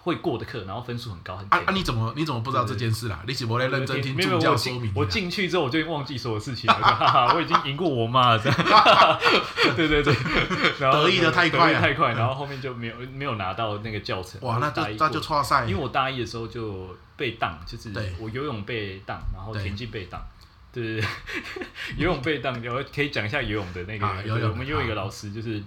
[0.05, 1.73] 会过的课，然后分数很高，很啊啊！
[1.73, 3.21] 你怎么你怎么不知道这件事啦？
[3.27, 4.93] 你怎么来认真听助教说明？
[4.95, 8.39] 我进去之后我就忘记所有事情了， 我已经赢过我妈了。
[9.77, 10.15] 对对对，
[10.79, 14.41] 得意的太快太快，然后后面就没有没有拿到那个教程。
[14.43, 15.65] 哇，那就那就挫赛。
[15.67, 20.21] 因为我大一的时候就被当，就是我游泳被当，然后田径被当。
[20.73, 21.09] 对对对，
[21.99, 24.07] 游泳被当，我可以讲一下游泳的那个。
[24.07, 25.61] 我们游泳一个老师就是。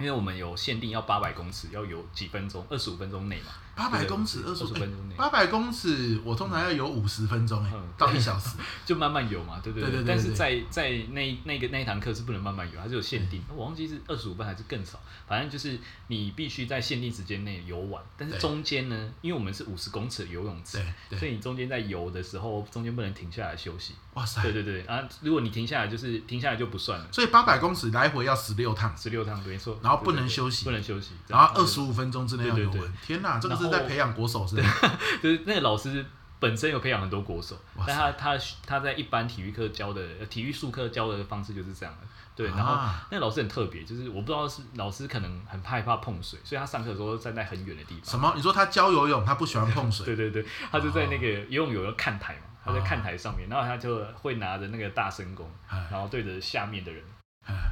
[0.00, 3.52] 因为我们有限定要八百公尺，要有几分钟，二十五分钟内嘛。
[3.74, 5.14] 八百公尺，二十分钟内。
[5.16, 9.88] 八百公尺，我通常要游五十分钟哎，到一小时，就慢慢游嘛，对不对？
[9.88, 10.08] 对对对。
[10.08, 13.42] 但是在在那那个那一堂课是不能慢慢游，它是有限定。
[13.54, 15.78] 我忘记是二十五分还是更少，反正就是
[16.08, 18.02] 你必须在限定时间内游完。
[18.16, 20.78] 但是中间呢，因为我们是五十公尺的游泳池，
[21.18, 23.94] 所以你中间在游的时候，中间不能停下来休息。
[24.14, 24.42] 哇塞！
[24.42, 27.06] 对对对啊，如果你停下来，就是停下来就不算了。
[27.12, 29.78] 所以八百公尺来回要十六趟，十六趟没错。
[29.82, 31.12] 然后不能休息，不能休息。
[31.28, 32.92] 然后二十五分钟之内要游完。
[33.06, 34.46] 天哪，这个是在培养国手。
[34.46, 34.56] 是，
[35.22, 36.04] 就是那个老师
[36.38, 37.56] 本身有培养很多国手，
[37.86, 42.06] 但他他他在一般体育课教的体育术课教的方式就是这样的。
[42.34, 42.74] 对，然后
[43.10, 48.04] 那个老师很特别，就是我不知道是老师可能很害怕碰水，所以他上课的时候站在很远的地方。
[48.04, 48.32] 什么？
[48.34, 50.06] 你说他教游泳，他不喜欢碰水？
[50.16, 55.46] 对对对，他就在那个游泳有个看台嘛，他在看台上面，然后他就会拿着那个大声公，
[55.90, 57.04] 然后对着下面的人。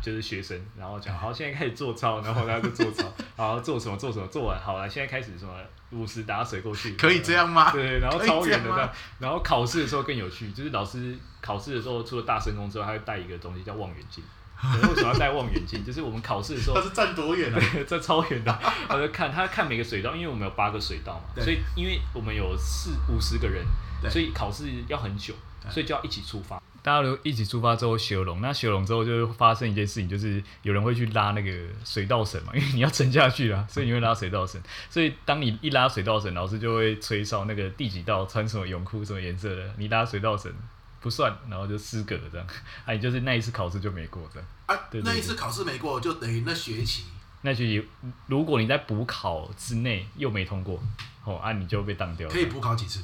[0.02, 3.04] 就是学生，然后讲好，现在开始做操，然后他就做操，
[3.36, 5.52] 好做什么做什么，做完好了，现在开始什么
[5.90, 7.70] 五十打水过去，可以这样吗？
[7.72, 14.22] 对，然后超远的这样，然后考试的时候更有趣，就是老师考试的时候除了大声公之外，他会带一个东西叫望远镜。
[14.60, 15.84] 为什么要带望远镜？
[15.84, 17.58] 就是我们考试的时候，他是站多远啊？
[17.72, 18.58] 对，站超远的，
[18.88, 23.64] 他就看他看每个水道，因为我们有八个水道嘛，所以因为我们有四五十个人，
[24.10, 25.32] 所以考试要很久，
[25.70, 26.60] 所以就要一起出发。
[26.82, 31.52] 大家都一起出发之后修龙，那修龙之后就会发生一件事情，就是有人会去拉那个
[31.84, 34.60] 水道绳嘛， 因为你要沉下去啊，所以你会拉水道绳。
[34.88, 40.52] 所以当你一拉水道绳，老师就会吹哨那个第几道穿什么泳裤什么颜色的，你拉水道绳
[41.00, 42.46] 不算，然后就失格这样。
[42.84, 44.48] 哎、 啊，就是那一次考试就没过这样。
[44.66, 47.04] 啊，对那一次考试没过，就等于那学期。
[47.42, 47.88] 那学期
[48.26, 50.82] 如果你在补考之内又没通过，
[51.24, 52.32] 哦，啊，你就被当掉了。
[52.32, 53.02] 可以补考几次？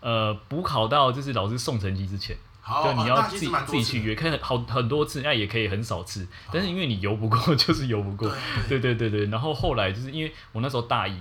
[0.00, 2.36] 呃，补考到就是老师送成绩之前。
[2.66, 6.26] 好，对，你要自己自己去约，可以好很多次，那也可以很少次。
[6.50, 8.34] 但是因为你游不过， 就是游不过。
[8.66, 9.26] 对对对对。
[9.26, 11.14] 然后后来就是因为我那时候大一，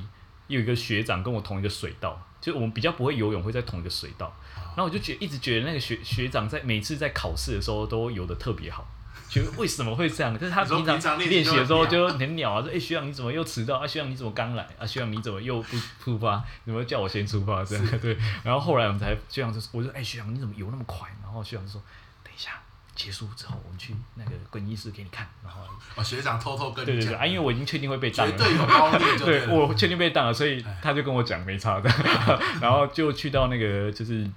[0.48, 4.34] 有一个学长跟我同一个水道，就我们比较不会游泳，会在同一个水道。
[4.56, 8.88] 然后我就觉一直觉得那个学学长在每次在考试的时候都游的特别好。
[9.30, 10.34] 觉得为什么会这样？
[10.40, 13.86] 就是他平常练习的时候就很鸟啊，说：“哎、欸，学长你怎么又迟到啊？
[13.88, 14.86] 学长你怎么刚来啊？
[14.86, 16.44] 学长你怎么又不出发？
[16.66, 17.66] 怎么叫我先出发？
[17.66, 18.16] 这样对。
[18.44, 21.82] 然后后来我们才学长就我说：“哎、欸，学长你怎么游那么快？”然后学长就说
[22.24, 22.62] ：“等一下
[22.96, 25.62] 结束之后，我们去那个更衣室给你看。”然后
[25.96, 31.90] 哦，学长偷偷跟你对对对啊，因为我已经确定会被当了， 对，有猫腻，对我确定被当了，所以他就跟我讲没差的。
[32.62, 34.30] 然后就去到那个就是。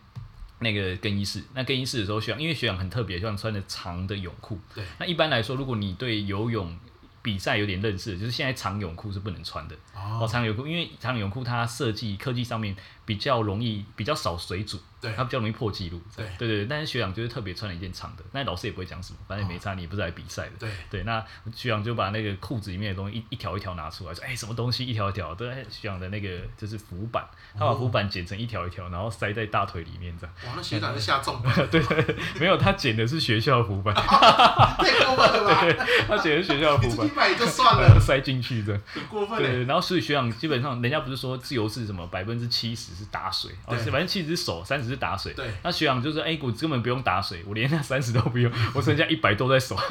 [0.59, 4.59] 那个更衣室，那更衣室的时候，学长因为学长很特别，学长穿着长的泳裤。
[4.75, 4.83] 对。
[4.99, 6.75] 那一般来说，如果你对游泳
[7.21, 9.77] 比赛有点认识，就是现在长泳裤是不能穿的。
[9.95, 10.27] 哦。
[10.27, 12.75] 长泳裤，因为长泳裤它设计科技上面
[13.05, 14.81] 比较容易，比较少水阻。
[15.01, 15.13] 对。
[15.15, 16.01] 他比较容易破纪录。
[16.17, 16.27] 对。
[16.39, 16.67] 对对。
[16.67, 20.53] 但是学长就是特别穿了一件长的，那老师也不会讲什么，反正没差，你也不是来比赛的。
[20.59, 20.71] 对。
[20.91, 21.03] 对。
[21.05, 21.25] 那
[21.55, 24.85] 学长就把那个裤子里面的东西一一条一条拿出来，说：“哎，什么东西？
[24.85, 25.49] 一条一条。”对。
[25.71, 27.25] 学长的那个就是浮板，
[27.55, 30.35] 他把浮板剪成一条一条，然后塞在大腿里面这样。
[30.47, 31.41] 哇，那学长是下重
[31.71, 33.95] 对对，没有，他剪的是学校的浮板。
[33.97, 35.61] 太过分了吧？
[35.63, 35.73] 对，
[36.07, 37.07] 他剪的是学校的浮板。
[37.07, 38.79] 一百就算了， 塞进去的。
[38.87, 39.39] 很过分。
[39.39, 45.33] 对，然后所以学长基本上，人家不是说自由是什么百分之七十是打水，哦，百分之七十是手，三十是打水。
[45.35, 45.47] 对。
[45.63, 49.77] 那学长就是 A 股根本不用打水，我连那三十都不用，我剩下一百多在手。”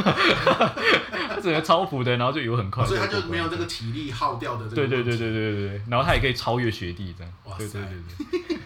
[1.28, 2.86] 他整个超浮的，然后就游很快。
[2.86, 4.76] 所以他就没有这个体力耗掉的这个。
[4.76, 7.34] 对对对对对对，然后他也可以超越学弟这样。
[7.46, 7.66] 哇塞。
[7.66, 8.58] 对对对对。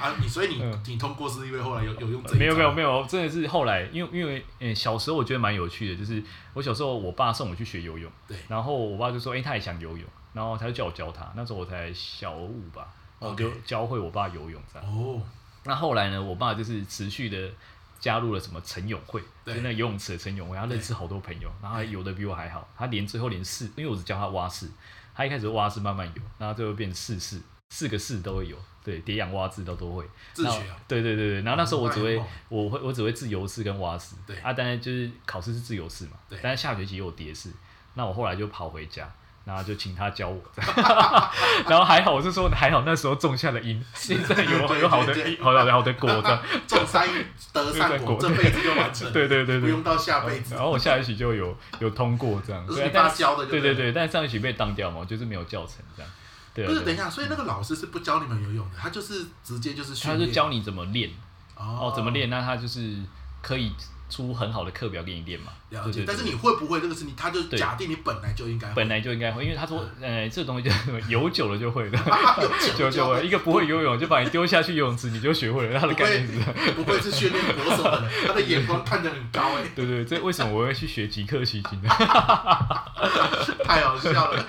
[0.00, 2.22] 啊，你所以你你通过是因为后来有有用？
[2.38, 6.22] 没有没有没有，真的是后来，因为因为嗯，小时候我觉得蛮有趣的，就是
[6.54, 12.86] 我小时候我爸送我去学游泳，对，然后我爸就说：“哎，他也想游泳。”然后他就叫我教他，那时候我才小五吧，
[13.18, 14.88] 我就教会我爸游泳这样。
[14.88, 15.20] 哦。
[15.64, 16.22] 那后来呢？
[16.22, 17.50] 我爸就是持续的
[17.98, 22.66] 加入了什么晨泳会，对就那游泳池的晨泳会，他认识好多朋友，然后他游的比我还好。
[22.76, 24.66] 他连最后连四，因为我只教他蛙式，
[25.14, 27.38] 他一开始蛙式慢慢游，然后最后变四式，
[27.68, 30.02] 四个式都会游，对，蝶泳蛙式都都会。
[30.32, 30.76] 自学啊？
[30.88, 31.42] 对对对对。
[31.42, 34.16] 然后那时候我只会，我会我只会自由式跟蛙式。
[34.26, 34.38] 对。
[34.38, 36.12] 啊，当然就是考试是自由式嘛。
[36.28, 36.38] 对。
[36.42, 37.50] 但是下学期有蝶式，
[37.94, 39.12] 那我后来就跑回家。
[39.50, 40.40] 然后就请他教我，
[41.66, 46.38] 然后还好，我是说还好那时候种下了因， 现在有有好的好的好的果子，
[46.68, 47.08] 种三
[47.52, 50.54] 得三果，这辈子就完成，对对对对，不用到下辈子。
[50.54, 56.12] 然后我下一期就有有通过这样，是你爸教的，对对对，但上一期被当掉嘛，就是没有教程这样。
[56.54, 61.10] 对，不是等一下，所以那个老师是不教你们游泳的，他就是直接就是，他就教你怎么练，
[61.56, 62.96] 哦，怎么练，那他就是
[63.42, 63.72] 可以。
[64.10, 65.52] 出很好的课表给你练嘛。
[65.70, 66.04] 了解。
[66.06, 67.14] 但是你会不会这个事情？
[67.16, 70.74] 他就假定你本来就应该，本来就应该会，因为他说，呃，这东西就
[71.08, 71.98] 游久了就会的，
[72.76, 73.24] 久就会。
[73.24, 75.78] 一个不会游泳就把你丢下去游泳池，你就学会了。
[75.78, 79.62] 他的概念是，不会是训练国手的，他的眼光看得很高 哎。
[79.76, 81.88] 对对，这为什么我会去学即刻取经呢？
[83.64, 84.44] 太好笑了。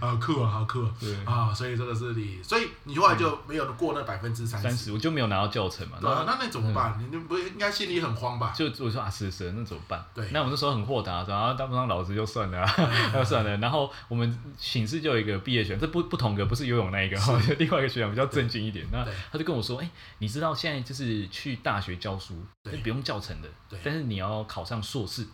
[0.00, 0.90] 好 酷啊，好酷啊！
[1.00, 5.98] 对啊，所以这个是你，所以你后来就没有过那百分之三十，我就没有拿到教程嘛。
[6.00, 6.98] 对啊，那那怎么办？
[7.10, 8.52] 你不应该心里很慌吧？
[8.56, 10.04] 就我说啊，是是，那怎么办？
[10.14, 12.66] 对，那我那时候很豁达，然后当不上老师就算了，
[13.12, 13.56] 那 算了。
[13.58, 17.16] 然后我们寝室就有一个毕业学长，这不不同的，不是游泳那一个，
[17.58, 18.86] 另外一个学长比较正经一点。
[18.92, 22.44] 那他就跟我说，哎，你知道现在就是去大学教书，
[22.82, 23.48] 不用教程的，
[23.84, 25.26] 但是你要考上硕士。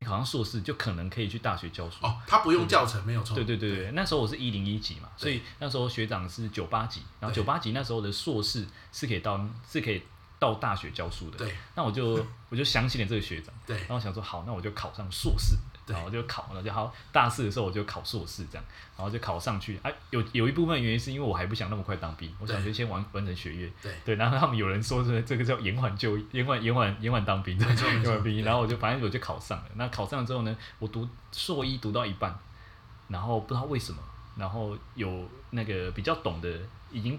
[0.00, 3.34] 你考上硕士就可能可以去大学教书哦，他不用教程没有错。
[3.34, 10.02] 对对对对，那时候我是一零一级嘛，所以那时候学长是九八级，然后九八级那时候的硕士是可以到是可以
[10.38, 11.38] 到大学教书的。
[11.38, 15.56] 对，那我就我就相信了这个学长，对，然后想说好，那我就考上硕士。
[15.88, 16.94] 然后就考了，就好。
[17.12, 18.64] 大四的时候我就考硕士，这样，
[18.96, 19.78] 然后就考上去。
[19.82, 23.72] 啊，有有一部分原因是因为我还不想那么快当兵，我想就先完完成学业。
[23.82, 24.14] 对对。
[24.16, 28.40] 然后他们有人说是这个叫延缓就延缓延缓延缓当兵，延缓兵役。
[28.40, 29.64] 然后我就反正我就考上了。
[29.74, 32.36] 那考上了之后呢，我读硕一读到一半，
[33.08, 33.98] 然后不知道为什么，
[34.36, 36.48] 然后有那个比较懂的
[36.90, 37.18] 已经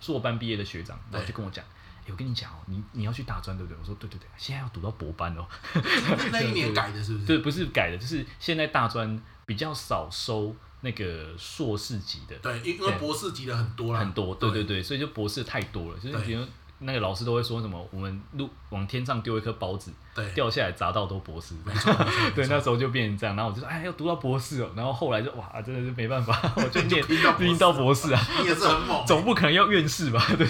[0.00, 1.64] 硕班毕业的学长，然后就跟我讲。
[2.10, 3.78] 我跟你讲哦，你你要去大专对不对？
[3.80, 5.46] 我说对对对，现在要读到博班哦。
[6.32, 7.26] 那一年改的是不是？
[7.26, 12.36] 对，不是改的，就是现在大专比较少收那个硕士级的。
[12.38, 13.98] 对，因为博士级的很多了。
[14.00, 16.44] 很多，对对对，所以就博士太多了，就是比如。
[16.80, 17.88] 那个老师都会说什么？
[17.90, 21.54] 我们路往天上丢一颗包子，对，掉下来砸到都博士。
[22.34, 23.34] 对，那时候就变成这样。
[23.34, 24.70] 然后我就说，哎，要读到博士哦。
[24.76, 27.04] 然后后来就哇，真的是没办法， 我就念
[27.38, 28.20] 念到博士啊。
[28.40, 30.24] 你也是很猛， 总不可能要院士吧？
[30.36, 30.46] 对，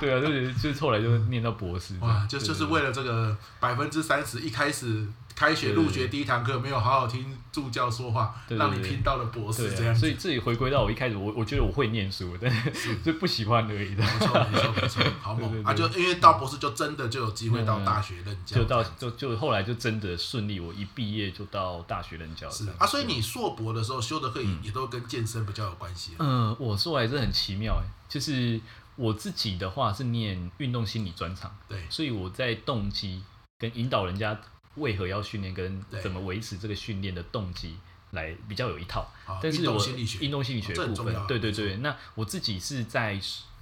[0.00, 1.94] 对啊，就是就是后来就念到博士。
[2.00, 5.06] 哇，就就是为了这个百分之三十，一开始。
[5.34, 13.94] 开学入学第一堂课没有好好听助教说话，对对对，让你听到了博士这样，所以自己回归到我一开始我我觉得我会念书，但是就不喜欢而已。
[13.96, 15.74] 没错没错没错，好 猛啊！
[15.74, 22.48] 就因为到博士就真的就有机会到大学任教，就到就就后来就真的顺利，我一毕业就到大学任教。
[22.48, 26.12] 是啊，所以你硕博的时候修的课也都跟健身比较有关系。
[26.20, 28.60] 嗯，我说来是很奇妙哎，就是
[28.94, 33.22] 我自己的话是念运动心理专长，对，所以我在动机
[33.58, 34.38] 跟引导人家。
[34.76, 35.54] 为何要训练？
[35.54, 37.76] 跟怎么维持这个训练的动机
[38.10, 39.06] 来比较有一套。
[39.42, 39.84] 但是我
[40.20, 41.76] 运动心理学部分，对对对。
[41.76, 43.20] 那我自己是在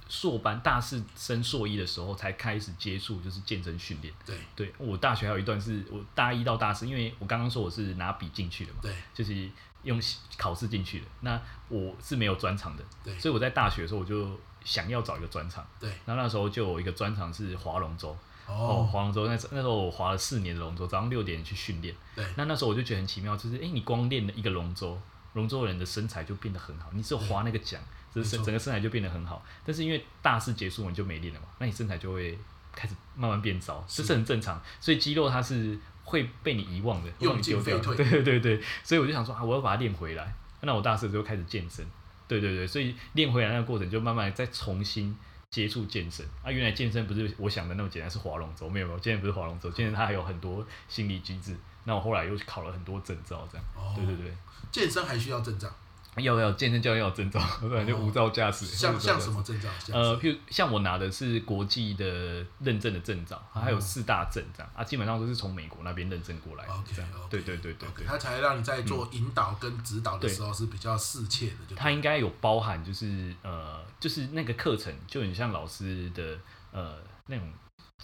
[0.09, 4.13] 硕班大四升硕一的时候才开始接触，就是健身训练。
[4.25, 9.49] 对对，我大学还有一段是我大一到大四，因为我刚刚说我是拿笔进去的嘛，对，就是
[9.83, 9.99] 用
[10.37, 11.05] 考试进去的。
[11.21, 15.89] 那我是没有专长的，对，所以我在大学的时候我就想要找一个专长，对。
[16.05, 18.15] 然后那时候就有一个专长是划龙舟。
[18.47, 21.95] 哦，划龙舟那那时候我划了四年的龙舟，早上六点去训练。
[22.15, 24.99] 对，那那时候我就觉得很奇妙，就是哎、欸，你光练了一个龙舟，
[25.33, 26.89] 龙舟人的身材就变得很好。
[26.93, 27.81] 你只有划那个桨，
[28.13, 29.43] 就是整整个身材就变得很好。
[29.65, 32.37] 但是因为大四结束你就没练了嘛，那你身材就会
[32.75, 34.61] 开始慢慢变糟，这是，很正常。
[34.79, 37.95] 所以肌肉它是会被你遗忘的，用进废退。
[37.97, 40.33] 对对对对，所以我就想说啊，我要把它练回来。
[40.61, 41.85] 那我大四就开始健身，
[42.27, 45.17] 对对对，所以练回来那个过程就慢慢再重新。
[45.53, 51.55] 接触健身啊，原来健身不是我想的那么简单，是划龙舟，没有没有，健身不是划龙舟，健身它还有很多心理机制。
[51.83, 53.63] 那我后来又考了很多证照，这样。
[53.75, 53.93] 哦。
[53.95, 54.33] 对对对。
[54.71, 55.69] 健身还需要证照？
[56.17, 58.65] 要要健身教练要有证照， 不然就无照驾驶。
[58.65, 59.69] 像像什么证照？
[59.91, 66.73] 呃，譬如像我拿的是国际的认证的证照，还有四大证这样啊，基本上都是从美国那边认证过来的。
[66.73, 68.05] OK，对对对对对。
[68.05, 71.75] 他才让你在做引导跟指导的时候是比较适切的。
[71.75, 76.37] 他应该有包含，就是呃，就是那个课程就很像老师的
[76.71, 76.97] 呃
[77.27, 77.51] 那种。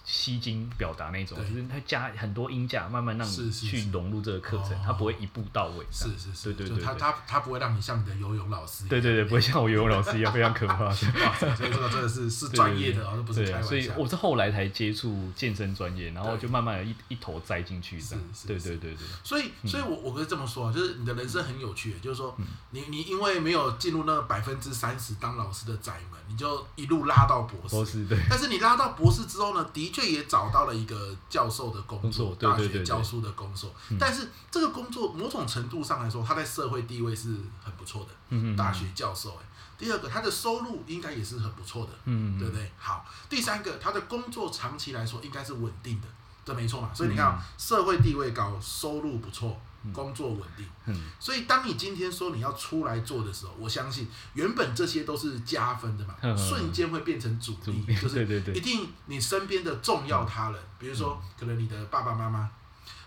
[0.06, 5.86] 吸睛表达那种，就是他加很多音架，慢慢让你去融入这个课程，他不会一步到位。
[5.92, 8.86] 是是是，对对对，他他他不会让你像你的游泳老师。
[8.88, 10.90] 对对对，不会像我游泳老师一样非常可怕。
[10.94, 13.68] 所以这个真的是是专业的，而不是开玩笑。
[13.68, 18.00] 所以我是后来才接触健身专业，然后就慢慢的一一头栽进去。
[18.00, 18.98] 是是，对对对对。
[19.24, 22.36] 所以所以我我可以这么说，就是你的人生很有趣，就是说
[22.72, 28.06] 你你因为没有进入那百分之三十当老师的窄门，你就一路拉到博士。
[28.06, 28.18] 对。
[28.30, 33.74] 但是你拉到博士之后呢，的确也找到了一个教授的工作，大学教书的工作。
[34.00, 37.30] 但是这个工作某种程度上来说，他在社会地位是
[37.64, 38.10] 很不错的。
[38.30, 39.46] 嗯，大学教授，哎，
[39.78, 41.92] 第二个他的收入应该也是很不错的。
[42.06, 42.72] 嗯，对不对？
[42.78, 46.08] 好，第三个他的工作长期来说应该是稳定的，
[46.46, 46.90] 这没错嘛。
[46.94, 49.60] 所以你看，社会地位高，收入不错，
[49.94, 50.66] 工作稳定。
[50.86, 62.50] 嗯，所以当你今天说你要出来做的时候，我相信原本这些都是加分的嘛，嗯、瞬间会变成主力，力就是一定你身边的重要他人，嗯、比如说可能你的爸爸妈妈，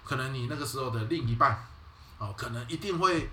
[0.04, 1.66] 可能你那个时候的另一半，
[2.18, 3.30] 哦，可能一定会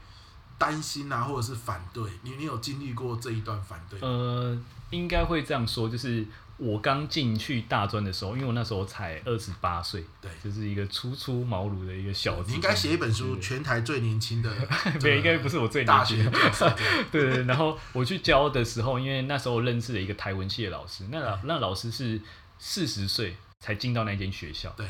[0.58, 2.32] 担心啊，或者是反对你。
[2.32, 4.00] 你有经历过这一段反对？
[4.02, 4.58] 呃，
[4.92, 6.26] 应该会这样说，就是。
[6.62, 12.50] 我刚进去大专的时候，因为我那时候才二十八岁，对，就是一个初出茅庐的一个小子。
[12.50, 14.54] 你应该写一本书，全台最年轻的。
[15.00, 16.30] 对，应该不是我最年轻的。
[17.14, 17.44] 对对对。
[17.46, 22.20] 然后我去教的时候，因为那时候认识了一个台文系的老师，那老那老师是
[22.58, 24.70] 四十岁才进到那间学校。
[24.76, 24.86] 对。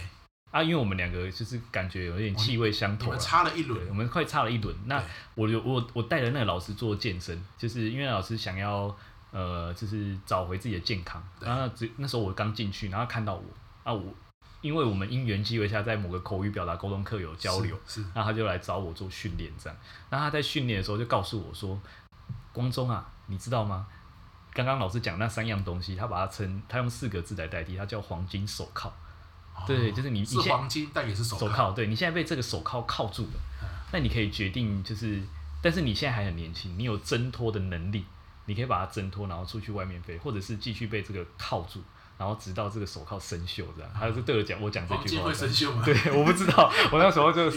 [0.49, 4.75] 啊，因为我们两个就是感觉有点气味相投，我们差了一轮，我们快差了一轮。
[4.87, 5.03] 那
[5.35, 8.97] 我就我我带着那个老师做健身，就是因为老师想要。
[9.31, 11.21] 呃，就是找回自己的健康。
[11.39, 13.43] 然后那那时候我刚进去，然后看到我
[13.83, 14.13] 啊，我
[14.61, 19.79] 因为我们因缘机会下，在某个口语表达沟通课有交流，是，那他就来找我做训练，这样。
[20.09, 21.79] 那他在训练的时候就告诉我说
[22.51, 23.87] ：“光中啊，你知道吗？
[24.51, 28.89] 刚刚老师讲那三样东西，他把它称，他用四个字来代替，他叫黄金手铐。
[29.55, 31.47] 哦、对，就是你，是黄金，但也是手铐。
[31.47, 33.39] 手铐，对，你现在被这个手铐铐住了，
[33.93, 35.21] 那、嗯、你可以决定，就是，
[35.61, 38.03] 但是你现在还很年轻，你有挣脱的能力。”
[38.49, 41.79] 你可以把它挣脱，然后出去外面飞，或者是继续被这个铐住，
[42.17, 43.91] 然后直到这个手铐生锈，这样。
[43.93, 45.25] 他是对我讲，我讲这句话。
[45.25, 45.83] 会生锈吗？
[45.85, 47.51] 对，我不知道，我那时候就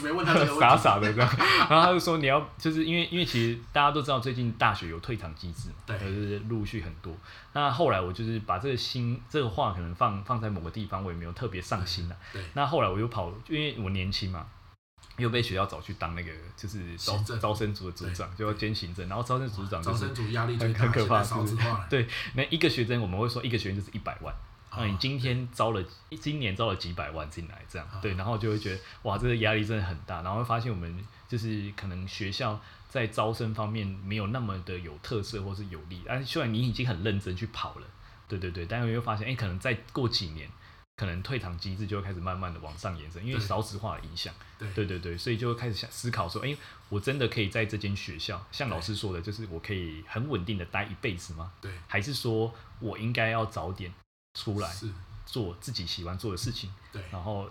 [0.61, 1.37] 傻傻的这样。
[1.71, 7.17] 然后他就说你要，就是因为因为其实大家都知道，最近大学有退场机制，对，就是陆续很多。
[7.55, 12.17] 那后来我就是把这个心这个话可能放放在某个地方，我也没有特别上心了。
[12.35, 12.43] 对。
[12.53, 14.47] 那后来我又跑，因为我年轻嘛。
[15.19, 21.23] 又被学校找去当那个就是招招生组的组长，就要兼行政，然后招生组长招生组压力很很可怕？
[21.91, 24.35] 对，那一个学生我们会说一个学生就是一百万，
[24.75, 25.85] 那你今天招了
[26.19, 32.59] 今年招了几百万进来，这样对，然后就会觉得哇，这个压力真的很大，然后会发现我们就是可能学校
[32.89, 37.87] 在招生方面没有那么的有特色或是有利，但是虽然你已经很认真去跑了，
[38.27, 40.49] 对对对，但是又发现哎，可能再过几年。
[40.97, 44.33] 可能退场机制就会开始慢慢的往上延伸，因为少子化的影响。
[44.59, 46.59] 对对对对，所以就会开始想思考说，哎、欸，
[46.91, 51.53] 我真的可以在这间学校，像老师说的，就是我可以很稳定的待一辈子吗？
[51.61, 53.93] 对，还是说我应该要早点
[54.35, 54.71] 出来
[55.25, 56.73] 做自己喜欢做的事情？
[56.93, 57.51] 对，然后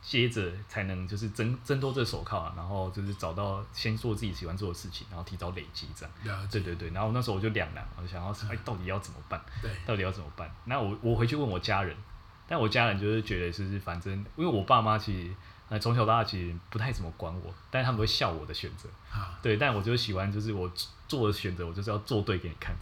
[0.00, 6.48] 接着才能就是挣挣脱这手铐啊，然后就是找到先做自己喜欢做的事情，然后提早累积这样。
[6.48, 9.44] 对对对，然后那时候我就两难，我就想要哎、欸，到底要怎么办？
[9.60, 10.50] 对，到底要怎么办？
[10.64, 11.94] 那我我回去问我家人。
[12.48, 15.30] 但我家人就是觉得，就是反正，因为我爸妈其实，
[15.68, 20.70] 呃，从小到大其实不太怎么管我，但是他们会笑我的选择，啊、对，但我就喜欢，就是我
[21.06, 22.74] 做的选择，我就是要做对给你看，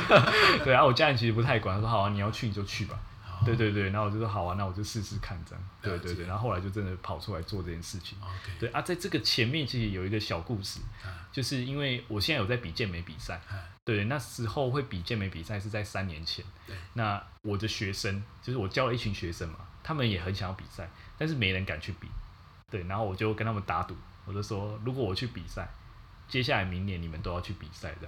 [0.62, 8.18] 对啊，我家人其实不太管，他说好啊，你要去你就去吧，哦、对对对，然后我就说好啊，那我就试试看这样，对对对，然后后来就真的跑出来做这件事情
[8.60, 13.40] 对啊，在这个前面其实有一个小故事，啊、就是因为我现在有在比健美比赛。
[13.88, 16.44] 啊对，那时候会比健美比赛是在三年前。
[16.66, 20.86] 对，那我的学生就是我教了一群学生嘛，他们也很想要比赛，
[21.16, 22.06] 但是没人敢去比。
[22.70, 25.66] 对，然后我就跟他们打赌，我就说，如果我去比赛，
[26.28, 28.06] 接下来明年你们都要去比赛的。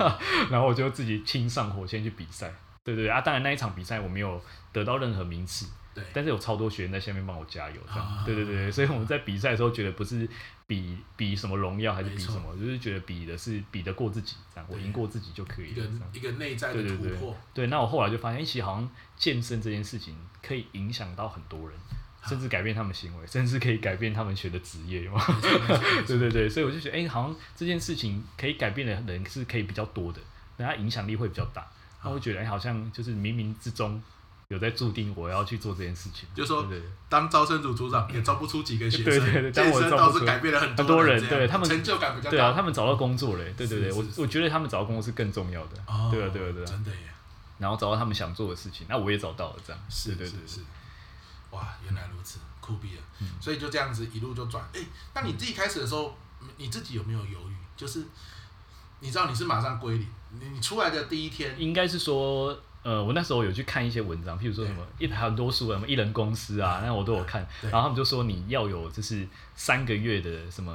[0.00, 0.18] 哦、
[0.50, 2.52] 然后我就自己亲上火线去比赛。
[2.82, 5.66] 对对啊，当然那一场比赛我没有得到任何名次。
[5.94, 8.06] 对，但是有超多学员在下面帮我加油，这样。
[8.06, 10.28] 哦、对对对，所以我们在比赛的时候觉得不是
[10.66, 15.84] 比比什么荣耀，还是比什么，就是觉得比的是比得过自己，这样我赢过自己就可以了。
[16.12, 16.96] 一个一个内在的突破。
[16.96, 21.76] 对对对，对，那我后来就发现，其实好像健身这件事情可以影响到很多人，
[22.24, 25.10] 甚至改变他们行为， 甚至可以改变他们学的职业，
[26.06, 30.20] 对对对，所以我就觉得，哎，好像这件事情可以改变的人是可以比较多的，
[30.56, 31.68] 那他影响力会比较大。
[32.02, 34.02] 他会觉得，哎，好像就是冥冥之中。
[34.50, 36.66] 有在注定我要去做这件事情，就是说，
[37.08, 45.76] 当招生组组长也招不出几个学生，对对对，健身倒是改变了很多人，对他们成就感比较高，对啊，他们找到工作了，对对对，我我觉得他们找到工作是更重要的，
[46.10, 46.96] 对啊对啊对啊，真的耶，
[47.58, 50.60] 然后找到他们想做的事情，那我也找到了，这样是对是是，
[51.52, 53.02] 哇，原来如此，酷毙了，
[53.40, 54.80] 所以就这样子一路就转，哎，
[55.14, 56.18] 那你自己开始的时候，
[56.56, 57.54] 你自己有没有犹豫？
[57.76, 58.02] 就是
[58.98, 60.08] 你知道你是马上归零，
[60.40, 62.60] 你你出来的第一天，应该是说。
[62.82, 67.46] 呃，我那时候有去看一些文章，譬如说什么一很多书，什么一人公司啊，那我都有看。
[67.62, 70.72] 然后他们就说你要有就是三个月的什么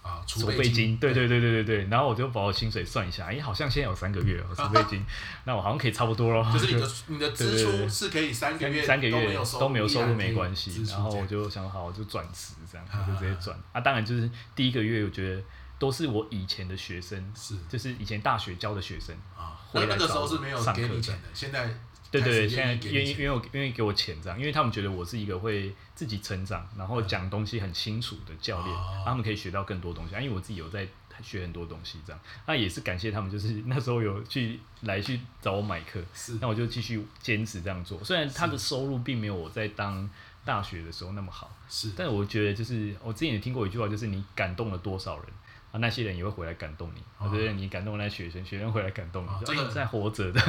[0.00, 1.84] 啊储备金，对对对对对对。
[1.86, 5.04] 然后我就把我薪水算一下，哎，好像现在有三个月储备金，
[5.46, 6.48] 那我好像可以差不多咯。
[6.52, 9.10] 就是你的 你的支出是可以三个月三个月
[9.58, 10.84] 都没有收入没关系。
[10.88, 13.58] 然后我就想好，我就转职这样，我 就直接转。
[13.72, 15.42] 啊，当然就是第一个月我觉得
[15.76, 19.57] 都是我以前的学生，是就是以前大学教的学生啊。
[19.72, 21.68] 那那个时候是没有给你钱的，现在
[22.10, 30.14] 对对，现在愿意愿意愿意给我钱这样，因为他们觉得我是一个会自己成长，然后讲东西很清楚的教练，嗯、他们可以学到更多东西。
[30.14, 30.88] 因为我自己有在
[31.22, 38.02] 学很多东西这样，那也是感谢他们，就是那时候有去来去找我买课，是，那我就继续坚持这样做。
[38.02, 40.08] 虽然他的收入并没有我在当
[40.44, 45.26] 大学的时候那么好，是，但是我觉得就是我之前也听过一句话，就是你感动了多少人。
[45.78, 50.40] 啊，那些人也会回来感动你，或者你感动那学生，学生回来感动你，这个在活着的，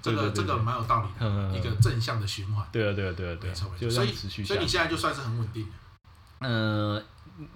[0.00, 2.66] 这个 这个蛮有道理的，一个正向的循环。
[2.72, 5.66] 对啊，对啊，对啊，对啊，所以所以你现在就算是很稳定。
[6.40, 7.02] 呃，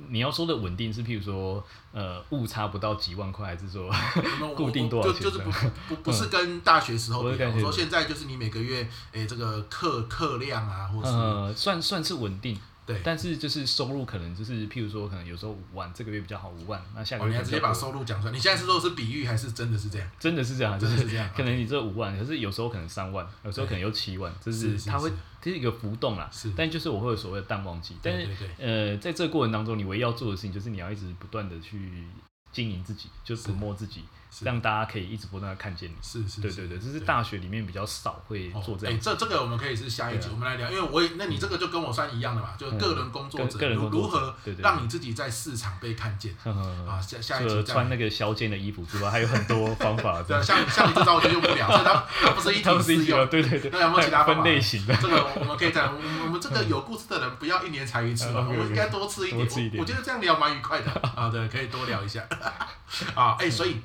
[0.08, 3.90] 你要说的稳定是，譬如说，呃，误差不到几万块，还是说
[4.54, 5.22] 固定多少钱？
[5.22, 5.50] 就是不
[5.88, 12.58] 不不是跟大学时候比，我说现在就是你每个月，哎，这个课课量啊，或是算算是稳定。
[12.86, 18.32] 对，但是就是收入可能就是，譬如说，可能有时候五万，这个月比较好，五万，那下个月、哦、你还直接把收入讲出来。
[18.32, 20.06] 你现在是说是比喻还是真的是这样？
[20.18, 21.28] 真的是这样，真的是这样。
[21.34, 25.10] 可能你这五万，可是有时候可能三万，有时候可能有七万，就是它会
[25.40, 26.28] 这是一个浮动啦。
[26.30, 27.96] 是，但就是我会有所谓的淡旺季。
[28.02, 32.04] 但是对对对呃，在这个过程当中，你唯一要做的事情就是你要一直不断的去
[32.52, 34.04] 经营自己，就折磨自己。
[34.42, 38.94] 让大家可以一直不断的看见你，是是，对对对，这是大学里面比较少会做这样。
[38.94, 47.00] 哎，这这个我们可以是下一集我们来聊，因为我也，那你这个就跟我算一样的嘛，就个人工作者如如何让你自己在市场被看见啊。
[47.00, 50.22] 下下一集穿那个削肩的衣服之外，还有很多方法。
[50.22, 53.28] 对，像像你这招我就用不了，它 它不是一体适用。
[53.28, 53.70] 对对对。
[53.70, 54.96] 那有没有其他分类型的？
[54.96, 55.94] 这个我们可以这样，
[56.26, 59.80] 我们这个有故事的人不要一年才一次嘛， 我们应该多吃一点。
[59.80, 62.22] 我觉得这样聊蛮愉快的啊，对，可以多聊一下
[63.14, 63.80] 啊，哎，所以。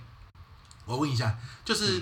[0.89, 2.01] 我问一下，就是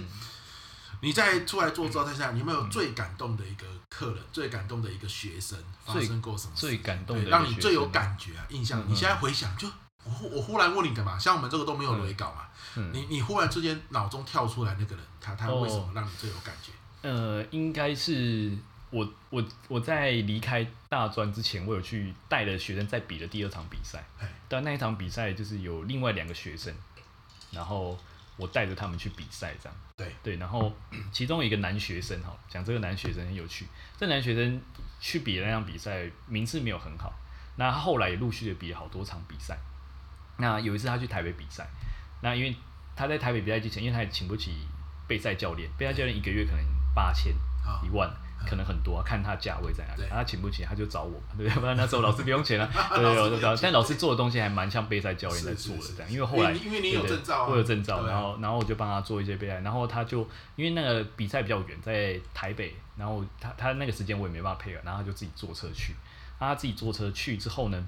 [1.01, 6.53] 你在出来做招待下，你有没有最感动的一个客人，最感动的一个学生发生过什么？
[6.55, 8.81] 最感动的，让你最有感觉啊，印象？
[8.87, 9.67] 你现在回想，就
[10.05, 12.47] 我我忽然问你的嘛，像我们这个都没有雷稿嘛，
[12.93, 16.71] 你你忽然之间脑中跳出来那个人，他他为什么让你最有感觉？
[17.01, 18.57] 呃，应该是
[18.89, 24.07] 我我我在离开大专之前，我有去带的学生在比的第二场比赛，
[24.47, 26.73] 但那一场比赛就是有另外两个学生，
[27.51, 27.99] 然后。
[28.37, 30.71] 我带着他们去比赛，这样对对，然后
[31.11, 33.65] 其中一个男学生哈，讲这个男学生很有趣。
[33.97, 34.61] 这男学生
[34.99, 37.13] 去比那场比赛，名次没有很好。
[37.55, 39.57] 那他后来也陆续的比了好多场比赛。
[40.37, 41.67] 那有一次他去台北比赛，
[42.21, 42.55] 那因为
[42.95, 44.67] 他在台北比赛之前，因为他也请不起
[45.07, 46.63] 备赛教练，备赛教练一个月可能
[46.93, 47.33] 八千
[47.83, 48.07] 一万。
[48.45, 51.61] 可能很多，看他价位在哪里，他请不起，他就找我， 对，不对？
[51.61, 53.55] 不然那时候老师不用钱了， 对，我就找。
[53.57, 60.19] 但老师做的东西还蛮像备赛教练在做的这样，因为后来因为你有证照，我有证照，然后然后我就帮他做一些备赛，然后他就
[60.55, 65.93] 因为那个比赛比较远，在台北，然后他他那个时间我也没办法配合，然后他就自己坐车去，
[66.39, 67.85] 他自己坐车去之后呢，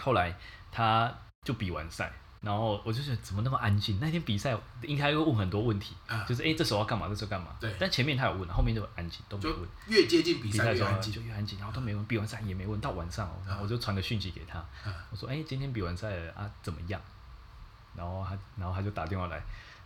[0.00, 0.34] 后来
[0.72, 1.12] 他
[1.44, 2.12] 就比完赛。
[2.40, 3.98] 然后我就觉得怎么那么安静？
[4.00, 5.94] 那天比赛应该会问很多问题，
[6.28, 7.08] 就是哎，这时候要干嘛？
[7.08, 7.48] 这时候干嘛？
[7.58, 7.74] 对。
[7.80, 9.68] 但前面他有问，后面就安静，都没问。
[9.88, 12.04] 越接近比赛越安静，就越安静，然后都没问。
[12.04, 14.64] 比完赛也没问，到晚上，然后我就传个讯息给他，
[15.10, 17.00] 我说：“哎，今天比完赛了啊，怎么样？”
[17.96, 19.36] 然后他，然后他就打电话来，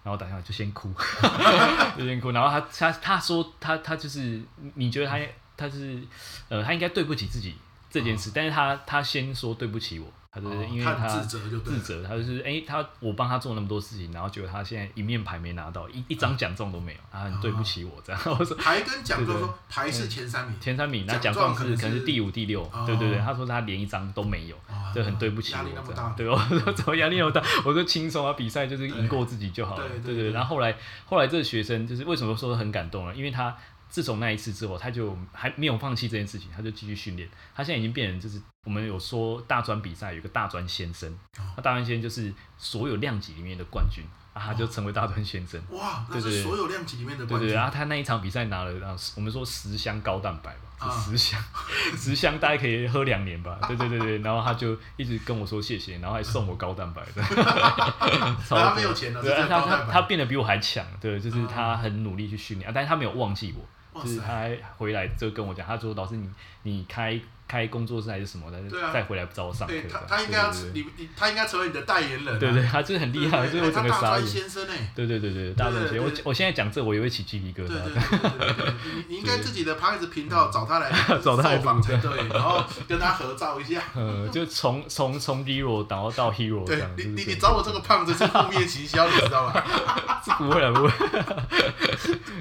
[0.04, 0.92] 然后打电话就先哭，
[1.96, 2.32] 就先哭。
[2.32, 4.42] 然后他他他说他他就是
[4.74, 5.18] 你觉得他
[5.56, 6.02] 他是
[6.50, 7.56] 呃他应该对不起自己
[7.88, 10.12] 这件事，但是他他先说对不起我。
[10.34, 18.22] 他就是因为他自责，就自责，他就是哎，他我帮他做那么多事情，然后结果他现在一面牌没拿到，一一张奖状都没有，他很对不起我这样。
[18.24, 23.18] 我说牌跟奖状说牌是前三名，前三名，那奖状是可能是第五、第六，对对对。
[23.18, 24.56] 他说他连一张都没有，
[24.94, 26.14] 就很对不起我这样。
[26.16, 27.42] 对，我说怎么压力那么大？
[27.62, 29.86] 我说轻松啊，比赛就是赢过自己就好了。
[30.02, 30.30] 对对。
[30.30, 30.74] 然后后来
[31.04, 33.14] 后来这个学生就是为什么说很感动呢？
[33.14, 33.54] 因为他。
[33.92, 37.28] 自从那一次之后，他就还没有放弃这件事情，他就继续训练。
[37.54, 41.14] 他现在已经变成就是我们有说大专比赛有个大专先生，
[41.56, 44.02] 那大专先生就是所有量级里面的冠军。
[44.32, 45.62] 啊，他就成为大专先生。
[45.72, 47.50] 哇，那是所有量级里面的冠军。
[47.50, 51.38] 对对，然后他那一场比赛拿了，我们说十箱高蛋白吧，十箱，
[51.98, 53.58] 十箱大概可以喝两年吧。
[53.68, 57.22] 对对对对，然后他就一直跟我说谢谢，然后还送我高蛋白的。
[58.48, 63.62] 他没有钱了，对，他他他变得比我还强，对，就是他很努力去训练，但是他没有忘记我，
[63.94, 66.30] 就是他还回来就跟我讲，他说老师你
[66.62, 67.20] 你开。
[67.52, 68.58] 开工作室还是什么的，
[68.94, 69.74] 再回来找我上课。
[69.92, 72.38] 他他应该要你你他应该成为你的代言人。
[72.38, 74.90] 对对，他就是很厉害，就是整个大专先生哎。
[74.96, 76.02] 对对对对，大专先生。
[76.02, 77.68] 我我现在讲这，我也会起鸡皮疙瘩。
[77.68, 80.90] 对对对，你你应该自己的 Podcast 频道找他来
[81.22, 83.82] 找他访才对，然后跟他合照一下。
[83.94, 86.90] 呃， 就从从从 Hero 然后到 Hero 这样。
[86.96, 89.62] 你你你找我这个胖子是负面行销，你知道吗？
[90.24, 90.90] 是不会啊，不会。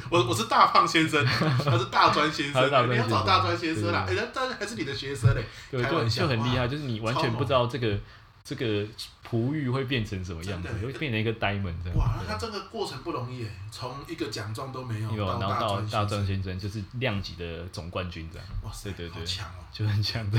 [0.09, 4.05] 我我是大胖先生，他是大专先生，你要找大专先生啦。
[4.07, 5.43] 哎，那但是还是你的学生嘞。
[5.72, 7.99] 对，就就很厉害，就是你完全不知道这个
[8.43, 8.86] 这个
[9.24, 10.68] 璞玉会变成什么样子？
[10.86, 11.97] 会变成一个 diamond 这样。
[11.97, 18.47] 哇，那他这个过程不容易诶，从一个奖状都没有，有，然后到大专先生，就是量级的总冠军这样。
[18.64, 20.38] 哇塞，对对对，强哦，就很强的。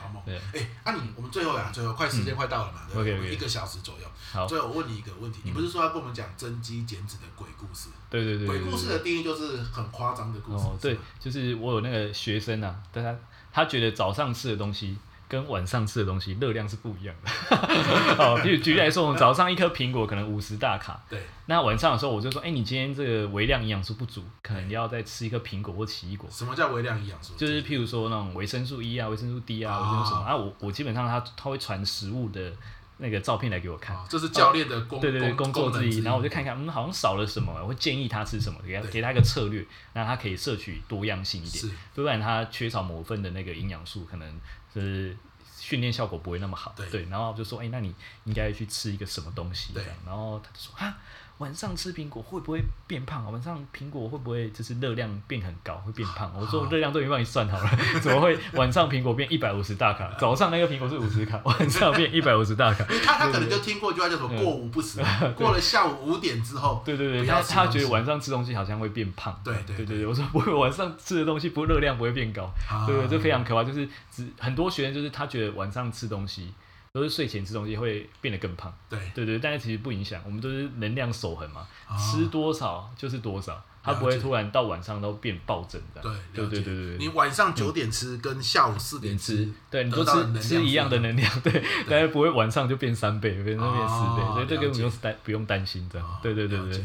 [0.00, 0.22] 好猛。
[0.26, 3.34] 哎，那你我们最后呀，最后快时间快到了嘛，对不对？
[3.34, 4.06] 一个小时左右。
[4.30, 7.88] 好，最后我问你一个问题，你不是说要跟我们讲增肌减脂的鬼故事？
[8.10, 8.46] 对对对。
[8.46, 10.64] 鬼故事的定义就是很夸张的故事。
[10.64, 13.12] 哦，对，就是我有那个学生啊，但他
[13.52, 14.96] 他觉得早上吃的东西。
[15.30, 17.54] 跟晚上吃的东西热量是不一样的。
[18.16, 21.22] 哦，比如举例来说，我们早上一颗苹果可能五十大卡，对。
[21.44, 26.26] 那晚上的时候我就说，哎、欸，你今天这个微量营养素不足，可能要再吃一颗苹果或奇异果。
[26.32, 27.34] 什么叫微量营养素？
[27.36, 30.34] 就是譬如说那种维生素 E 啊、维生素 D 啊、维生素什么啊。
[30.34, 32.50] 我我基本上他他会传食物的
[32.98, 36.00] 那个照片来给我看，哦、这是教练的工、哦、对对对工作之一。
[36.02, 44.40] 然后我就看看，嗯，好像少了什么，我会建议他吃什么，给他给他一个策略，让他可以摄取多样性一点，不然他缺少某份的那个营养素，可能
[44.72, 45.16] 是。
[45.60, 47.94] 训练效果不会那么好，对，然后就说，哎、欸，那你
[48.24, 50.96] 应该去吃一个什么东西这样，然后他就说，哈。
[51.38, 53.30] 晚上吃苹果会不会变胖？
[53.32, 56.32] 晚上苹果会不会就是热量变很高，会变胖？
[56.36, 57.70] 我说热量都已经帮你算好了，
[58.02, 60.12] 怎么会晚上苹果变一百五十大卡？
[60.18, 62.84] 早上那个苹果是五十卡， 晚上变一百五十大卡？
[63.04, 65.00] 他他可能就听过一句话叫做“过午不食”，
[65.36, 69.40] 过了下午五点之后，对对对，他他觉得晚上吃东西好像会变胖。
[69.44, 72.52] 对对对对，我说不会，晚上吃的东西不热量不会变高，
[72.86, 73.62] 对对，这非常可怕。
[73.62, 76.52] 就是只很多学员就是他觉得晚上吃东西。
[76.92, 78.98] 都是睡前吃东西会变得更胖，对。
[79.14, 86.00] 对对，但是其实不影响，我们都是能量守恒嘛，哦、吃多少就是多少，它不会突然到晚上都变暴增的。
[86.00, 86.12] 对。
[86.34, 96.84] 对对对对，你晚上九点吃跟下午四点吃，对，你都吃吃一样的能量，对， 但是不会晚上就变三倍，变成变四倍，所以这个不用担不用担心这样，对对对对。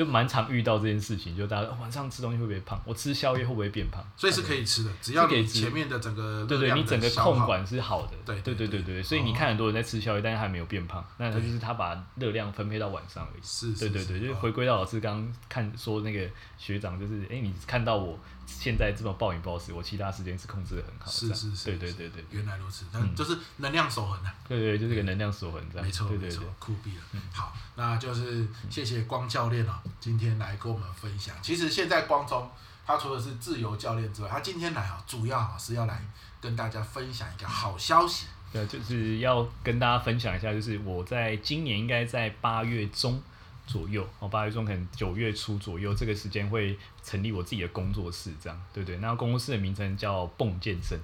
[0.00, 2.80] 就蛮常遇到这件事情，就大家晚上吃东西会不会胖？
[2.86, 4.02] 我吃宵夜会不会变胖？
[4.16, 8.12] 所以是可以吃的，只要你前面的整个对对，你整个控管是好的。
[8.24, 13.42] 对对对对对，所以你看很多人在吃宵夜，但是还没有变胖，那他就是他把热量分配到晚上而已。
[13.42, 16.26] 是，对对对，就回归到老师刚刚看说那个
[16.56, 18.18] 学长，就是哎，你看到我。
[18.52, 21.08] 现在这么暴饮暴食，我其他时间是控制的很好。
[21.08, 24.34] 是是是，对对对对，原来如此，那就是能量守恒啊。
[24.48, 25.86] 对对，就是个能量守恒这样。
[25.86, 27.22] 没错没错，酷毙了。
[27.32, 31.34] 好，那就是谢谢光教练啊，今天来跟我们分享。
[31.42, 32.48] 其实现在光中
[32.86, 36.00] 他除了是自由教练之外，他今天来啊，主要啊是要来
[36.40, 38.26] 跟大家分享一个好消息。
[38.52, 43.22] 对，就是要跟大家分享一下，就是我在今年应该在八月中。
[43.66, 48.96] 左右哦，八月中可能九月初左右，这个时间会成立我自己的工作室，这样对不对？
[48.96, 50.98] 那工作室的名称叫蹦健身，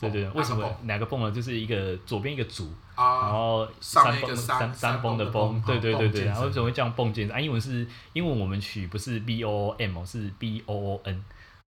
[0.00, 0.28] 对对。
[0.30, 1.30] 为什么哪个蹦呢？
[1.30, 6.24] 就是一个左边一个主，然后山崩山山崩的崩，对对对对。
[6.24, 7.36] 然后为什么会这样蹦健身？
[7.36, 11.24] 啊，英文是英文我们取不是 B O O M 哦，是 B O O N，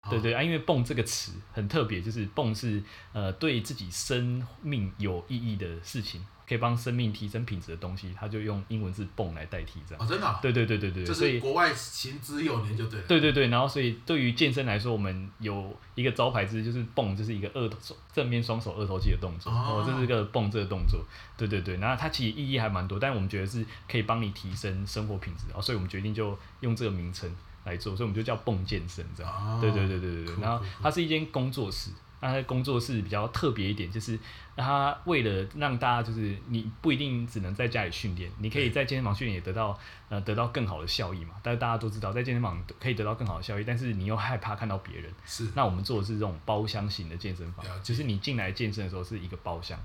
[0.09, 2.81] 对对啊，因为蹦这个词很特别，就是蹦是
[3.13, 6.25] 呃对自己生命有意义的事情。
[6.47, 10.03] 可以帮生命提升品质的东西，他就用英文字“泵”来代替，这样。
[10.03, 10.39] 哦，真的、啊？
[10.41, 11.05] 对对对对对。
[11.05, 13.05] 所以国外行之有年就对了。
[13.07, 17.77] 对对对，然后所以对于健身来说，我们有一个招牌字就是“泵”，就是一个二头
[18.13, 19.51] 正面双手二头肌的动作。
[19.51, 19.83] 哦，哦。
[19.85, 21.03] 这是一个泵这个动作。
[21.35, 27.29] 对对对，然后它其实意义还蛮多，但我们觉得是可以帮你提升生活品质，然后所以我们决定就用这个名称
[27.63, 29.31] 来做，所以我们就叫“蹦健身”这样。
[29.31, 29.57] 哦。
[29.59, 30.35] 对对对对对对。
[30.41, 31.89] 然后它是一间工作室。
[32.21, 34.17] 他的工作室比较特别一点，就是
[34.55, 39.77] 他为了让大家，就是你不一定只能在家里训练，你可以在健身房训练也得到
[40.09, 41.35] 呃得到更好的效益嘛。
[41.43, 45.11] 但是大家都知道，在健身房可以得到更好的效益，但是你又害怕看到别人。
[45.25, 45.47] 是。
[45.55, 49.79] 那我们做的是这种包厢型的健身房，就是你进来健身的时候是一个包厢，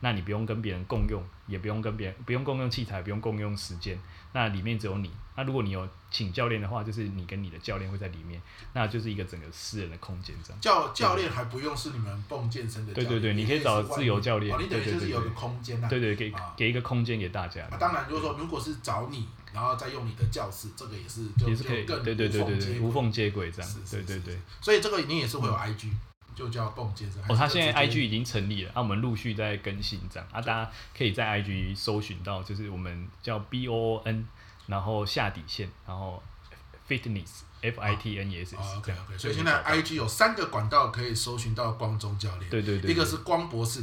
[0.00, 3.98] 那你不用跟别人共用，也不用跟别人不用共用器材，不用共用时间，
[4.32, 5.10] 那里面只有你。
[5.36, 8.40] 那如果你有请教练的话，就是你跟你的教练会在里面，
[8.72, 10.60] 那就是一个整个私人的空间这样。
[10.60, 17.66] 教教练还不用是你们蹦健身的教练，对对对，你可以找自由教练，哦，你等于就是有个空间呐，对对，给给一个空间给大家。
[17.78, 24.38] 当然，如果说，如果是找你，然后再用你的教室，这个也是就也是可以，对对对对对，无缝接轨这样，对对对。
[24.62, 25.90] 所以这个你也是会有 IG，
[26.34, 27.20] 就叫蹦健身。
[27.28, 34.26] 哦，他现在 IG 已经成立了，啊，我们陆续在更新这样，啊，大家可以在 IG 搜寻到，就是我们叫 B O N。
[34.66, 36.22] 然后下底线，然后
[36.88, 43.82] fitness f i t n e s s，OK OK，所以现在 IG 有三个管道可以搜寻到光中教练，对对对，一个是光博士，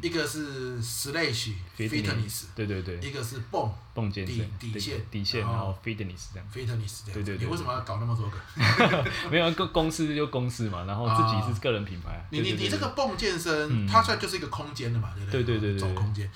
[0.00, 9.04] 一个是 slash fitness，对对对，一个是蹦蹦健身底线底线，然后 fitness 这样，fitness 这样，对对对，你为什么要搞那么多个？
[9.30, 12.24] 没有公公司就公司嘛，然后自己是个人品牌。
[12.30, 15.42] 你你你这个蹦健身，它算就是一个空间的嘛，对不对？
[15.42, 16.30] 对对对对，走空间。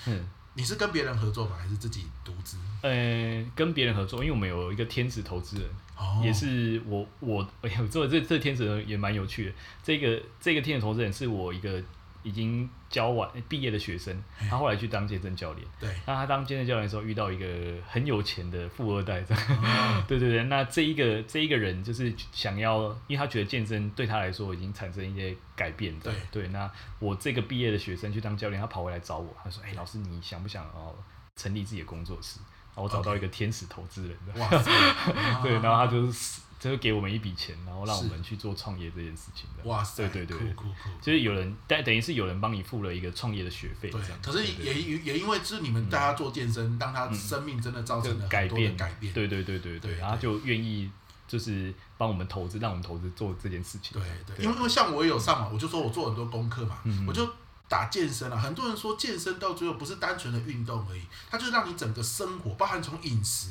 [0.55, 1.51] 你是跟别人合作吗？
[1.61, 2.57] 还是自己独资？
[2.81, 9.51] 呃，跟别人合作，因为我们有一个天使投资人，哦、也是我我哎呀，做 这这天使人也蛮有趣的。
[9.83, 11.81] 这个这个天使投资人是我一个
[12.25, 15.65] 已经教完毕业的学生，他后来去当健身教练。
[15.79, 17.45] 对，那他当健身教练的时候遇到一个
[17.87, 19.43] 很有钱的富二代，这样。
[19.61, 25.97] 哦、 对对对，那这一个这一个人就是想要，因为他觉得健身对他来说已经产生一些改变。
[25.99, 30.95] 对对，那我这个毕业的学生去当教练，他跑回来找我，他说：“哎，老师，你想不想哦
[31.35, 32.39] 成立自己的工作室？”
[32.75, 34.17] 然后我找到一个天使投资人。
[34.35, 34.71] 哇塞！
[35.43, 36.41] 对，然后他就是。
[36.71, 39.63] 就给我们一笔钱，然后让我们去做创业这件事情的。
[39.69, 40.89] 哇塞，对对对，酷酷酷！
[41.01, 43.89] 就是有人，但等于是有人帮你付了一个创业的学费。
[43.89, 49.13] 对，可是也也因为是你们大家做健身，让他生命真的造成了改变改变。
[49.13, 50.89] 对对对对对，然后就愿意
[51.27, 53.99] 就是帮我们投资，让我们投资做这件事情。
[53.99, 57.27] 对对，因为因为像我也有上嘛，我就说我做很多功课嘛，我就
[57.67, 58.37] 打健身啊。
[58.37, 63.49] 很多人说健身到最后不是单纯的运动而已，它就是让你整个生活，包含从饮食，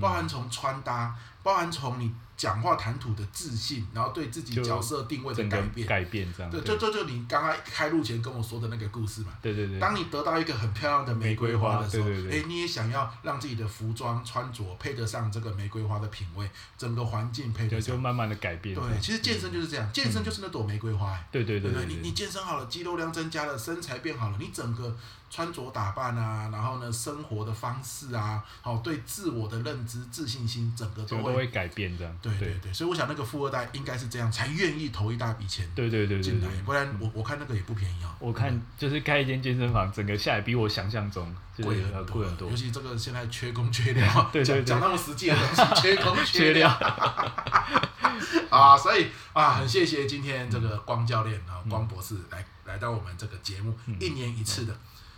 [0.00, 1.14] 包含从穿搭，
[1.46, 2.12] 包含从你。
[2.36, 6.52] 讲话谈吐的自信，然后对自己角色定位的改变，改变这样。
[6.52, 9.32] 对，就就就你刚刚开录前跟我说的那个故事嘛。
[9.40, 9.80] 对对对。
[9.80, 18.74] 当你得到一个很漂亮的玫瑰花的时候，哎，你也想要让自己的服装穿着配得上这个玫瑰花的品味，整个环境配得上，就慢慢的改变。
[18.74, 21.18] 对，其实健身就是这样，健身就是那朵玫瑰花。
[21.32, 21.86] 对对对对。
[21.86, 24.94] 你你健身好了，肌肉量增加了，身材变好了，你整个。
[25.28, 32.18] 穿着打扮啊，然后呢，生活的方式啊，好，对自我的认知、自信心，整个都会，都会改变这样。
[32.22, 35.68] 对对对，所以我想那个富二代应该是这样，才愿意投一大笔钱。
[35.74, 38.16] 对对对进来，不然我我看那个也不便宜啊。
[38.18, 42.50] 我看就是开一间健身房，整个下来比我想象中贵很多很多。
[42.50, 46.68] 尤其这个现在缺工缺料， 对对对，讲那么实际的东西， 缺工缺料。
[48.48, 54.74] 啊，所以啊，很谢谢今天这个光教练啊，光博士来来到我们这个节目，一年一次的。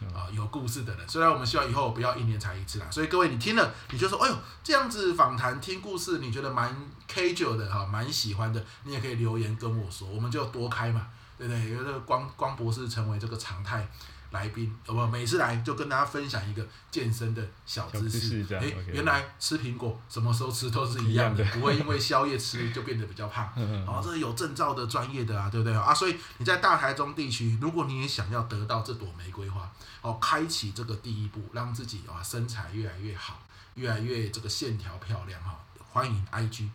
[0.07, 6.75] 啊，有故事的人，虽然我们希望以后不要一年才一次啦，所以各位你听了，你就说，哎呦，这样子访谈听故事，你觉得蛮
[7.09, 11.71] casual 的哈，蛮喜欢的，你也可以留言跟我说，我们就多开嘛，对不对？
[11.71, 13.89] 有的光光博士成为这个常态。
[14.31, 18.43] 来宾，我每次来就跟大家分享一个健身的小知识。
[18.55, 23.47] 哎，欸、原来吃苹果什么时候吃都是一样的，不会因为宵夜吃就变得比较胖。
[23.87, 25.95] 哦，这是有证照的专业的啊，对不对啊？
[25.95, 29.71] 所以你在大台中地区，如果你也想要得到这朵玫瑰花，
[30.03, 33.41] 哦，开启这个第一步，让自己啊身材越来越好，
[33.75, 35.59] 越来越这个线条漂亮哈，
[35.91, 36.69] 欢迎 IG。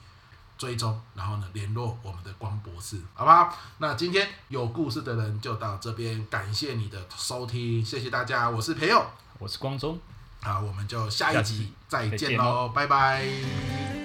[0.63, 3.53] 追踪，然后呢，联络我们的光博士，好不好？
[3.79, 9.05] 那今天有故事的人就到这边，感谢你的收听，谢谢大家，我是培佑，
[9.39, 9.99] 我是光宗，
[10.41, 14.02] 好，我们就下一集再见喽，拜拜。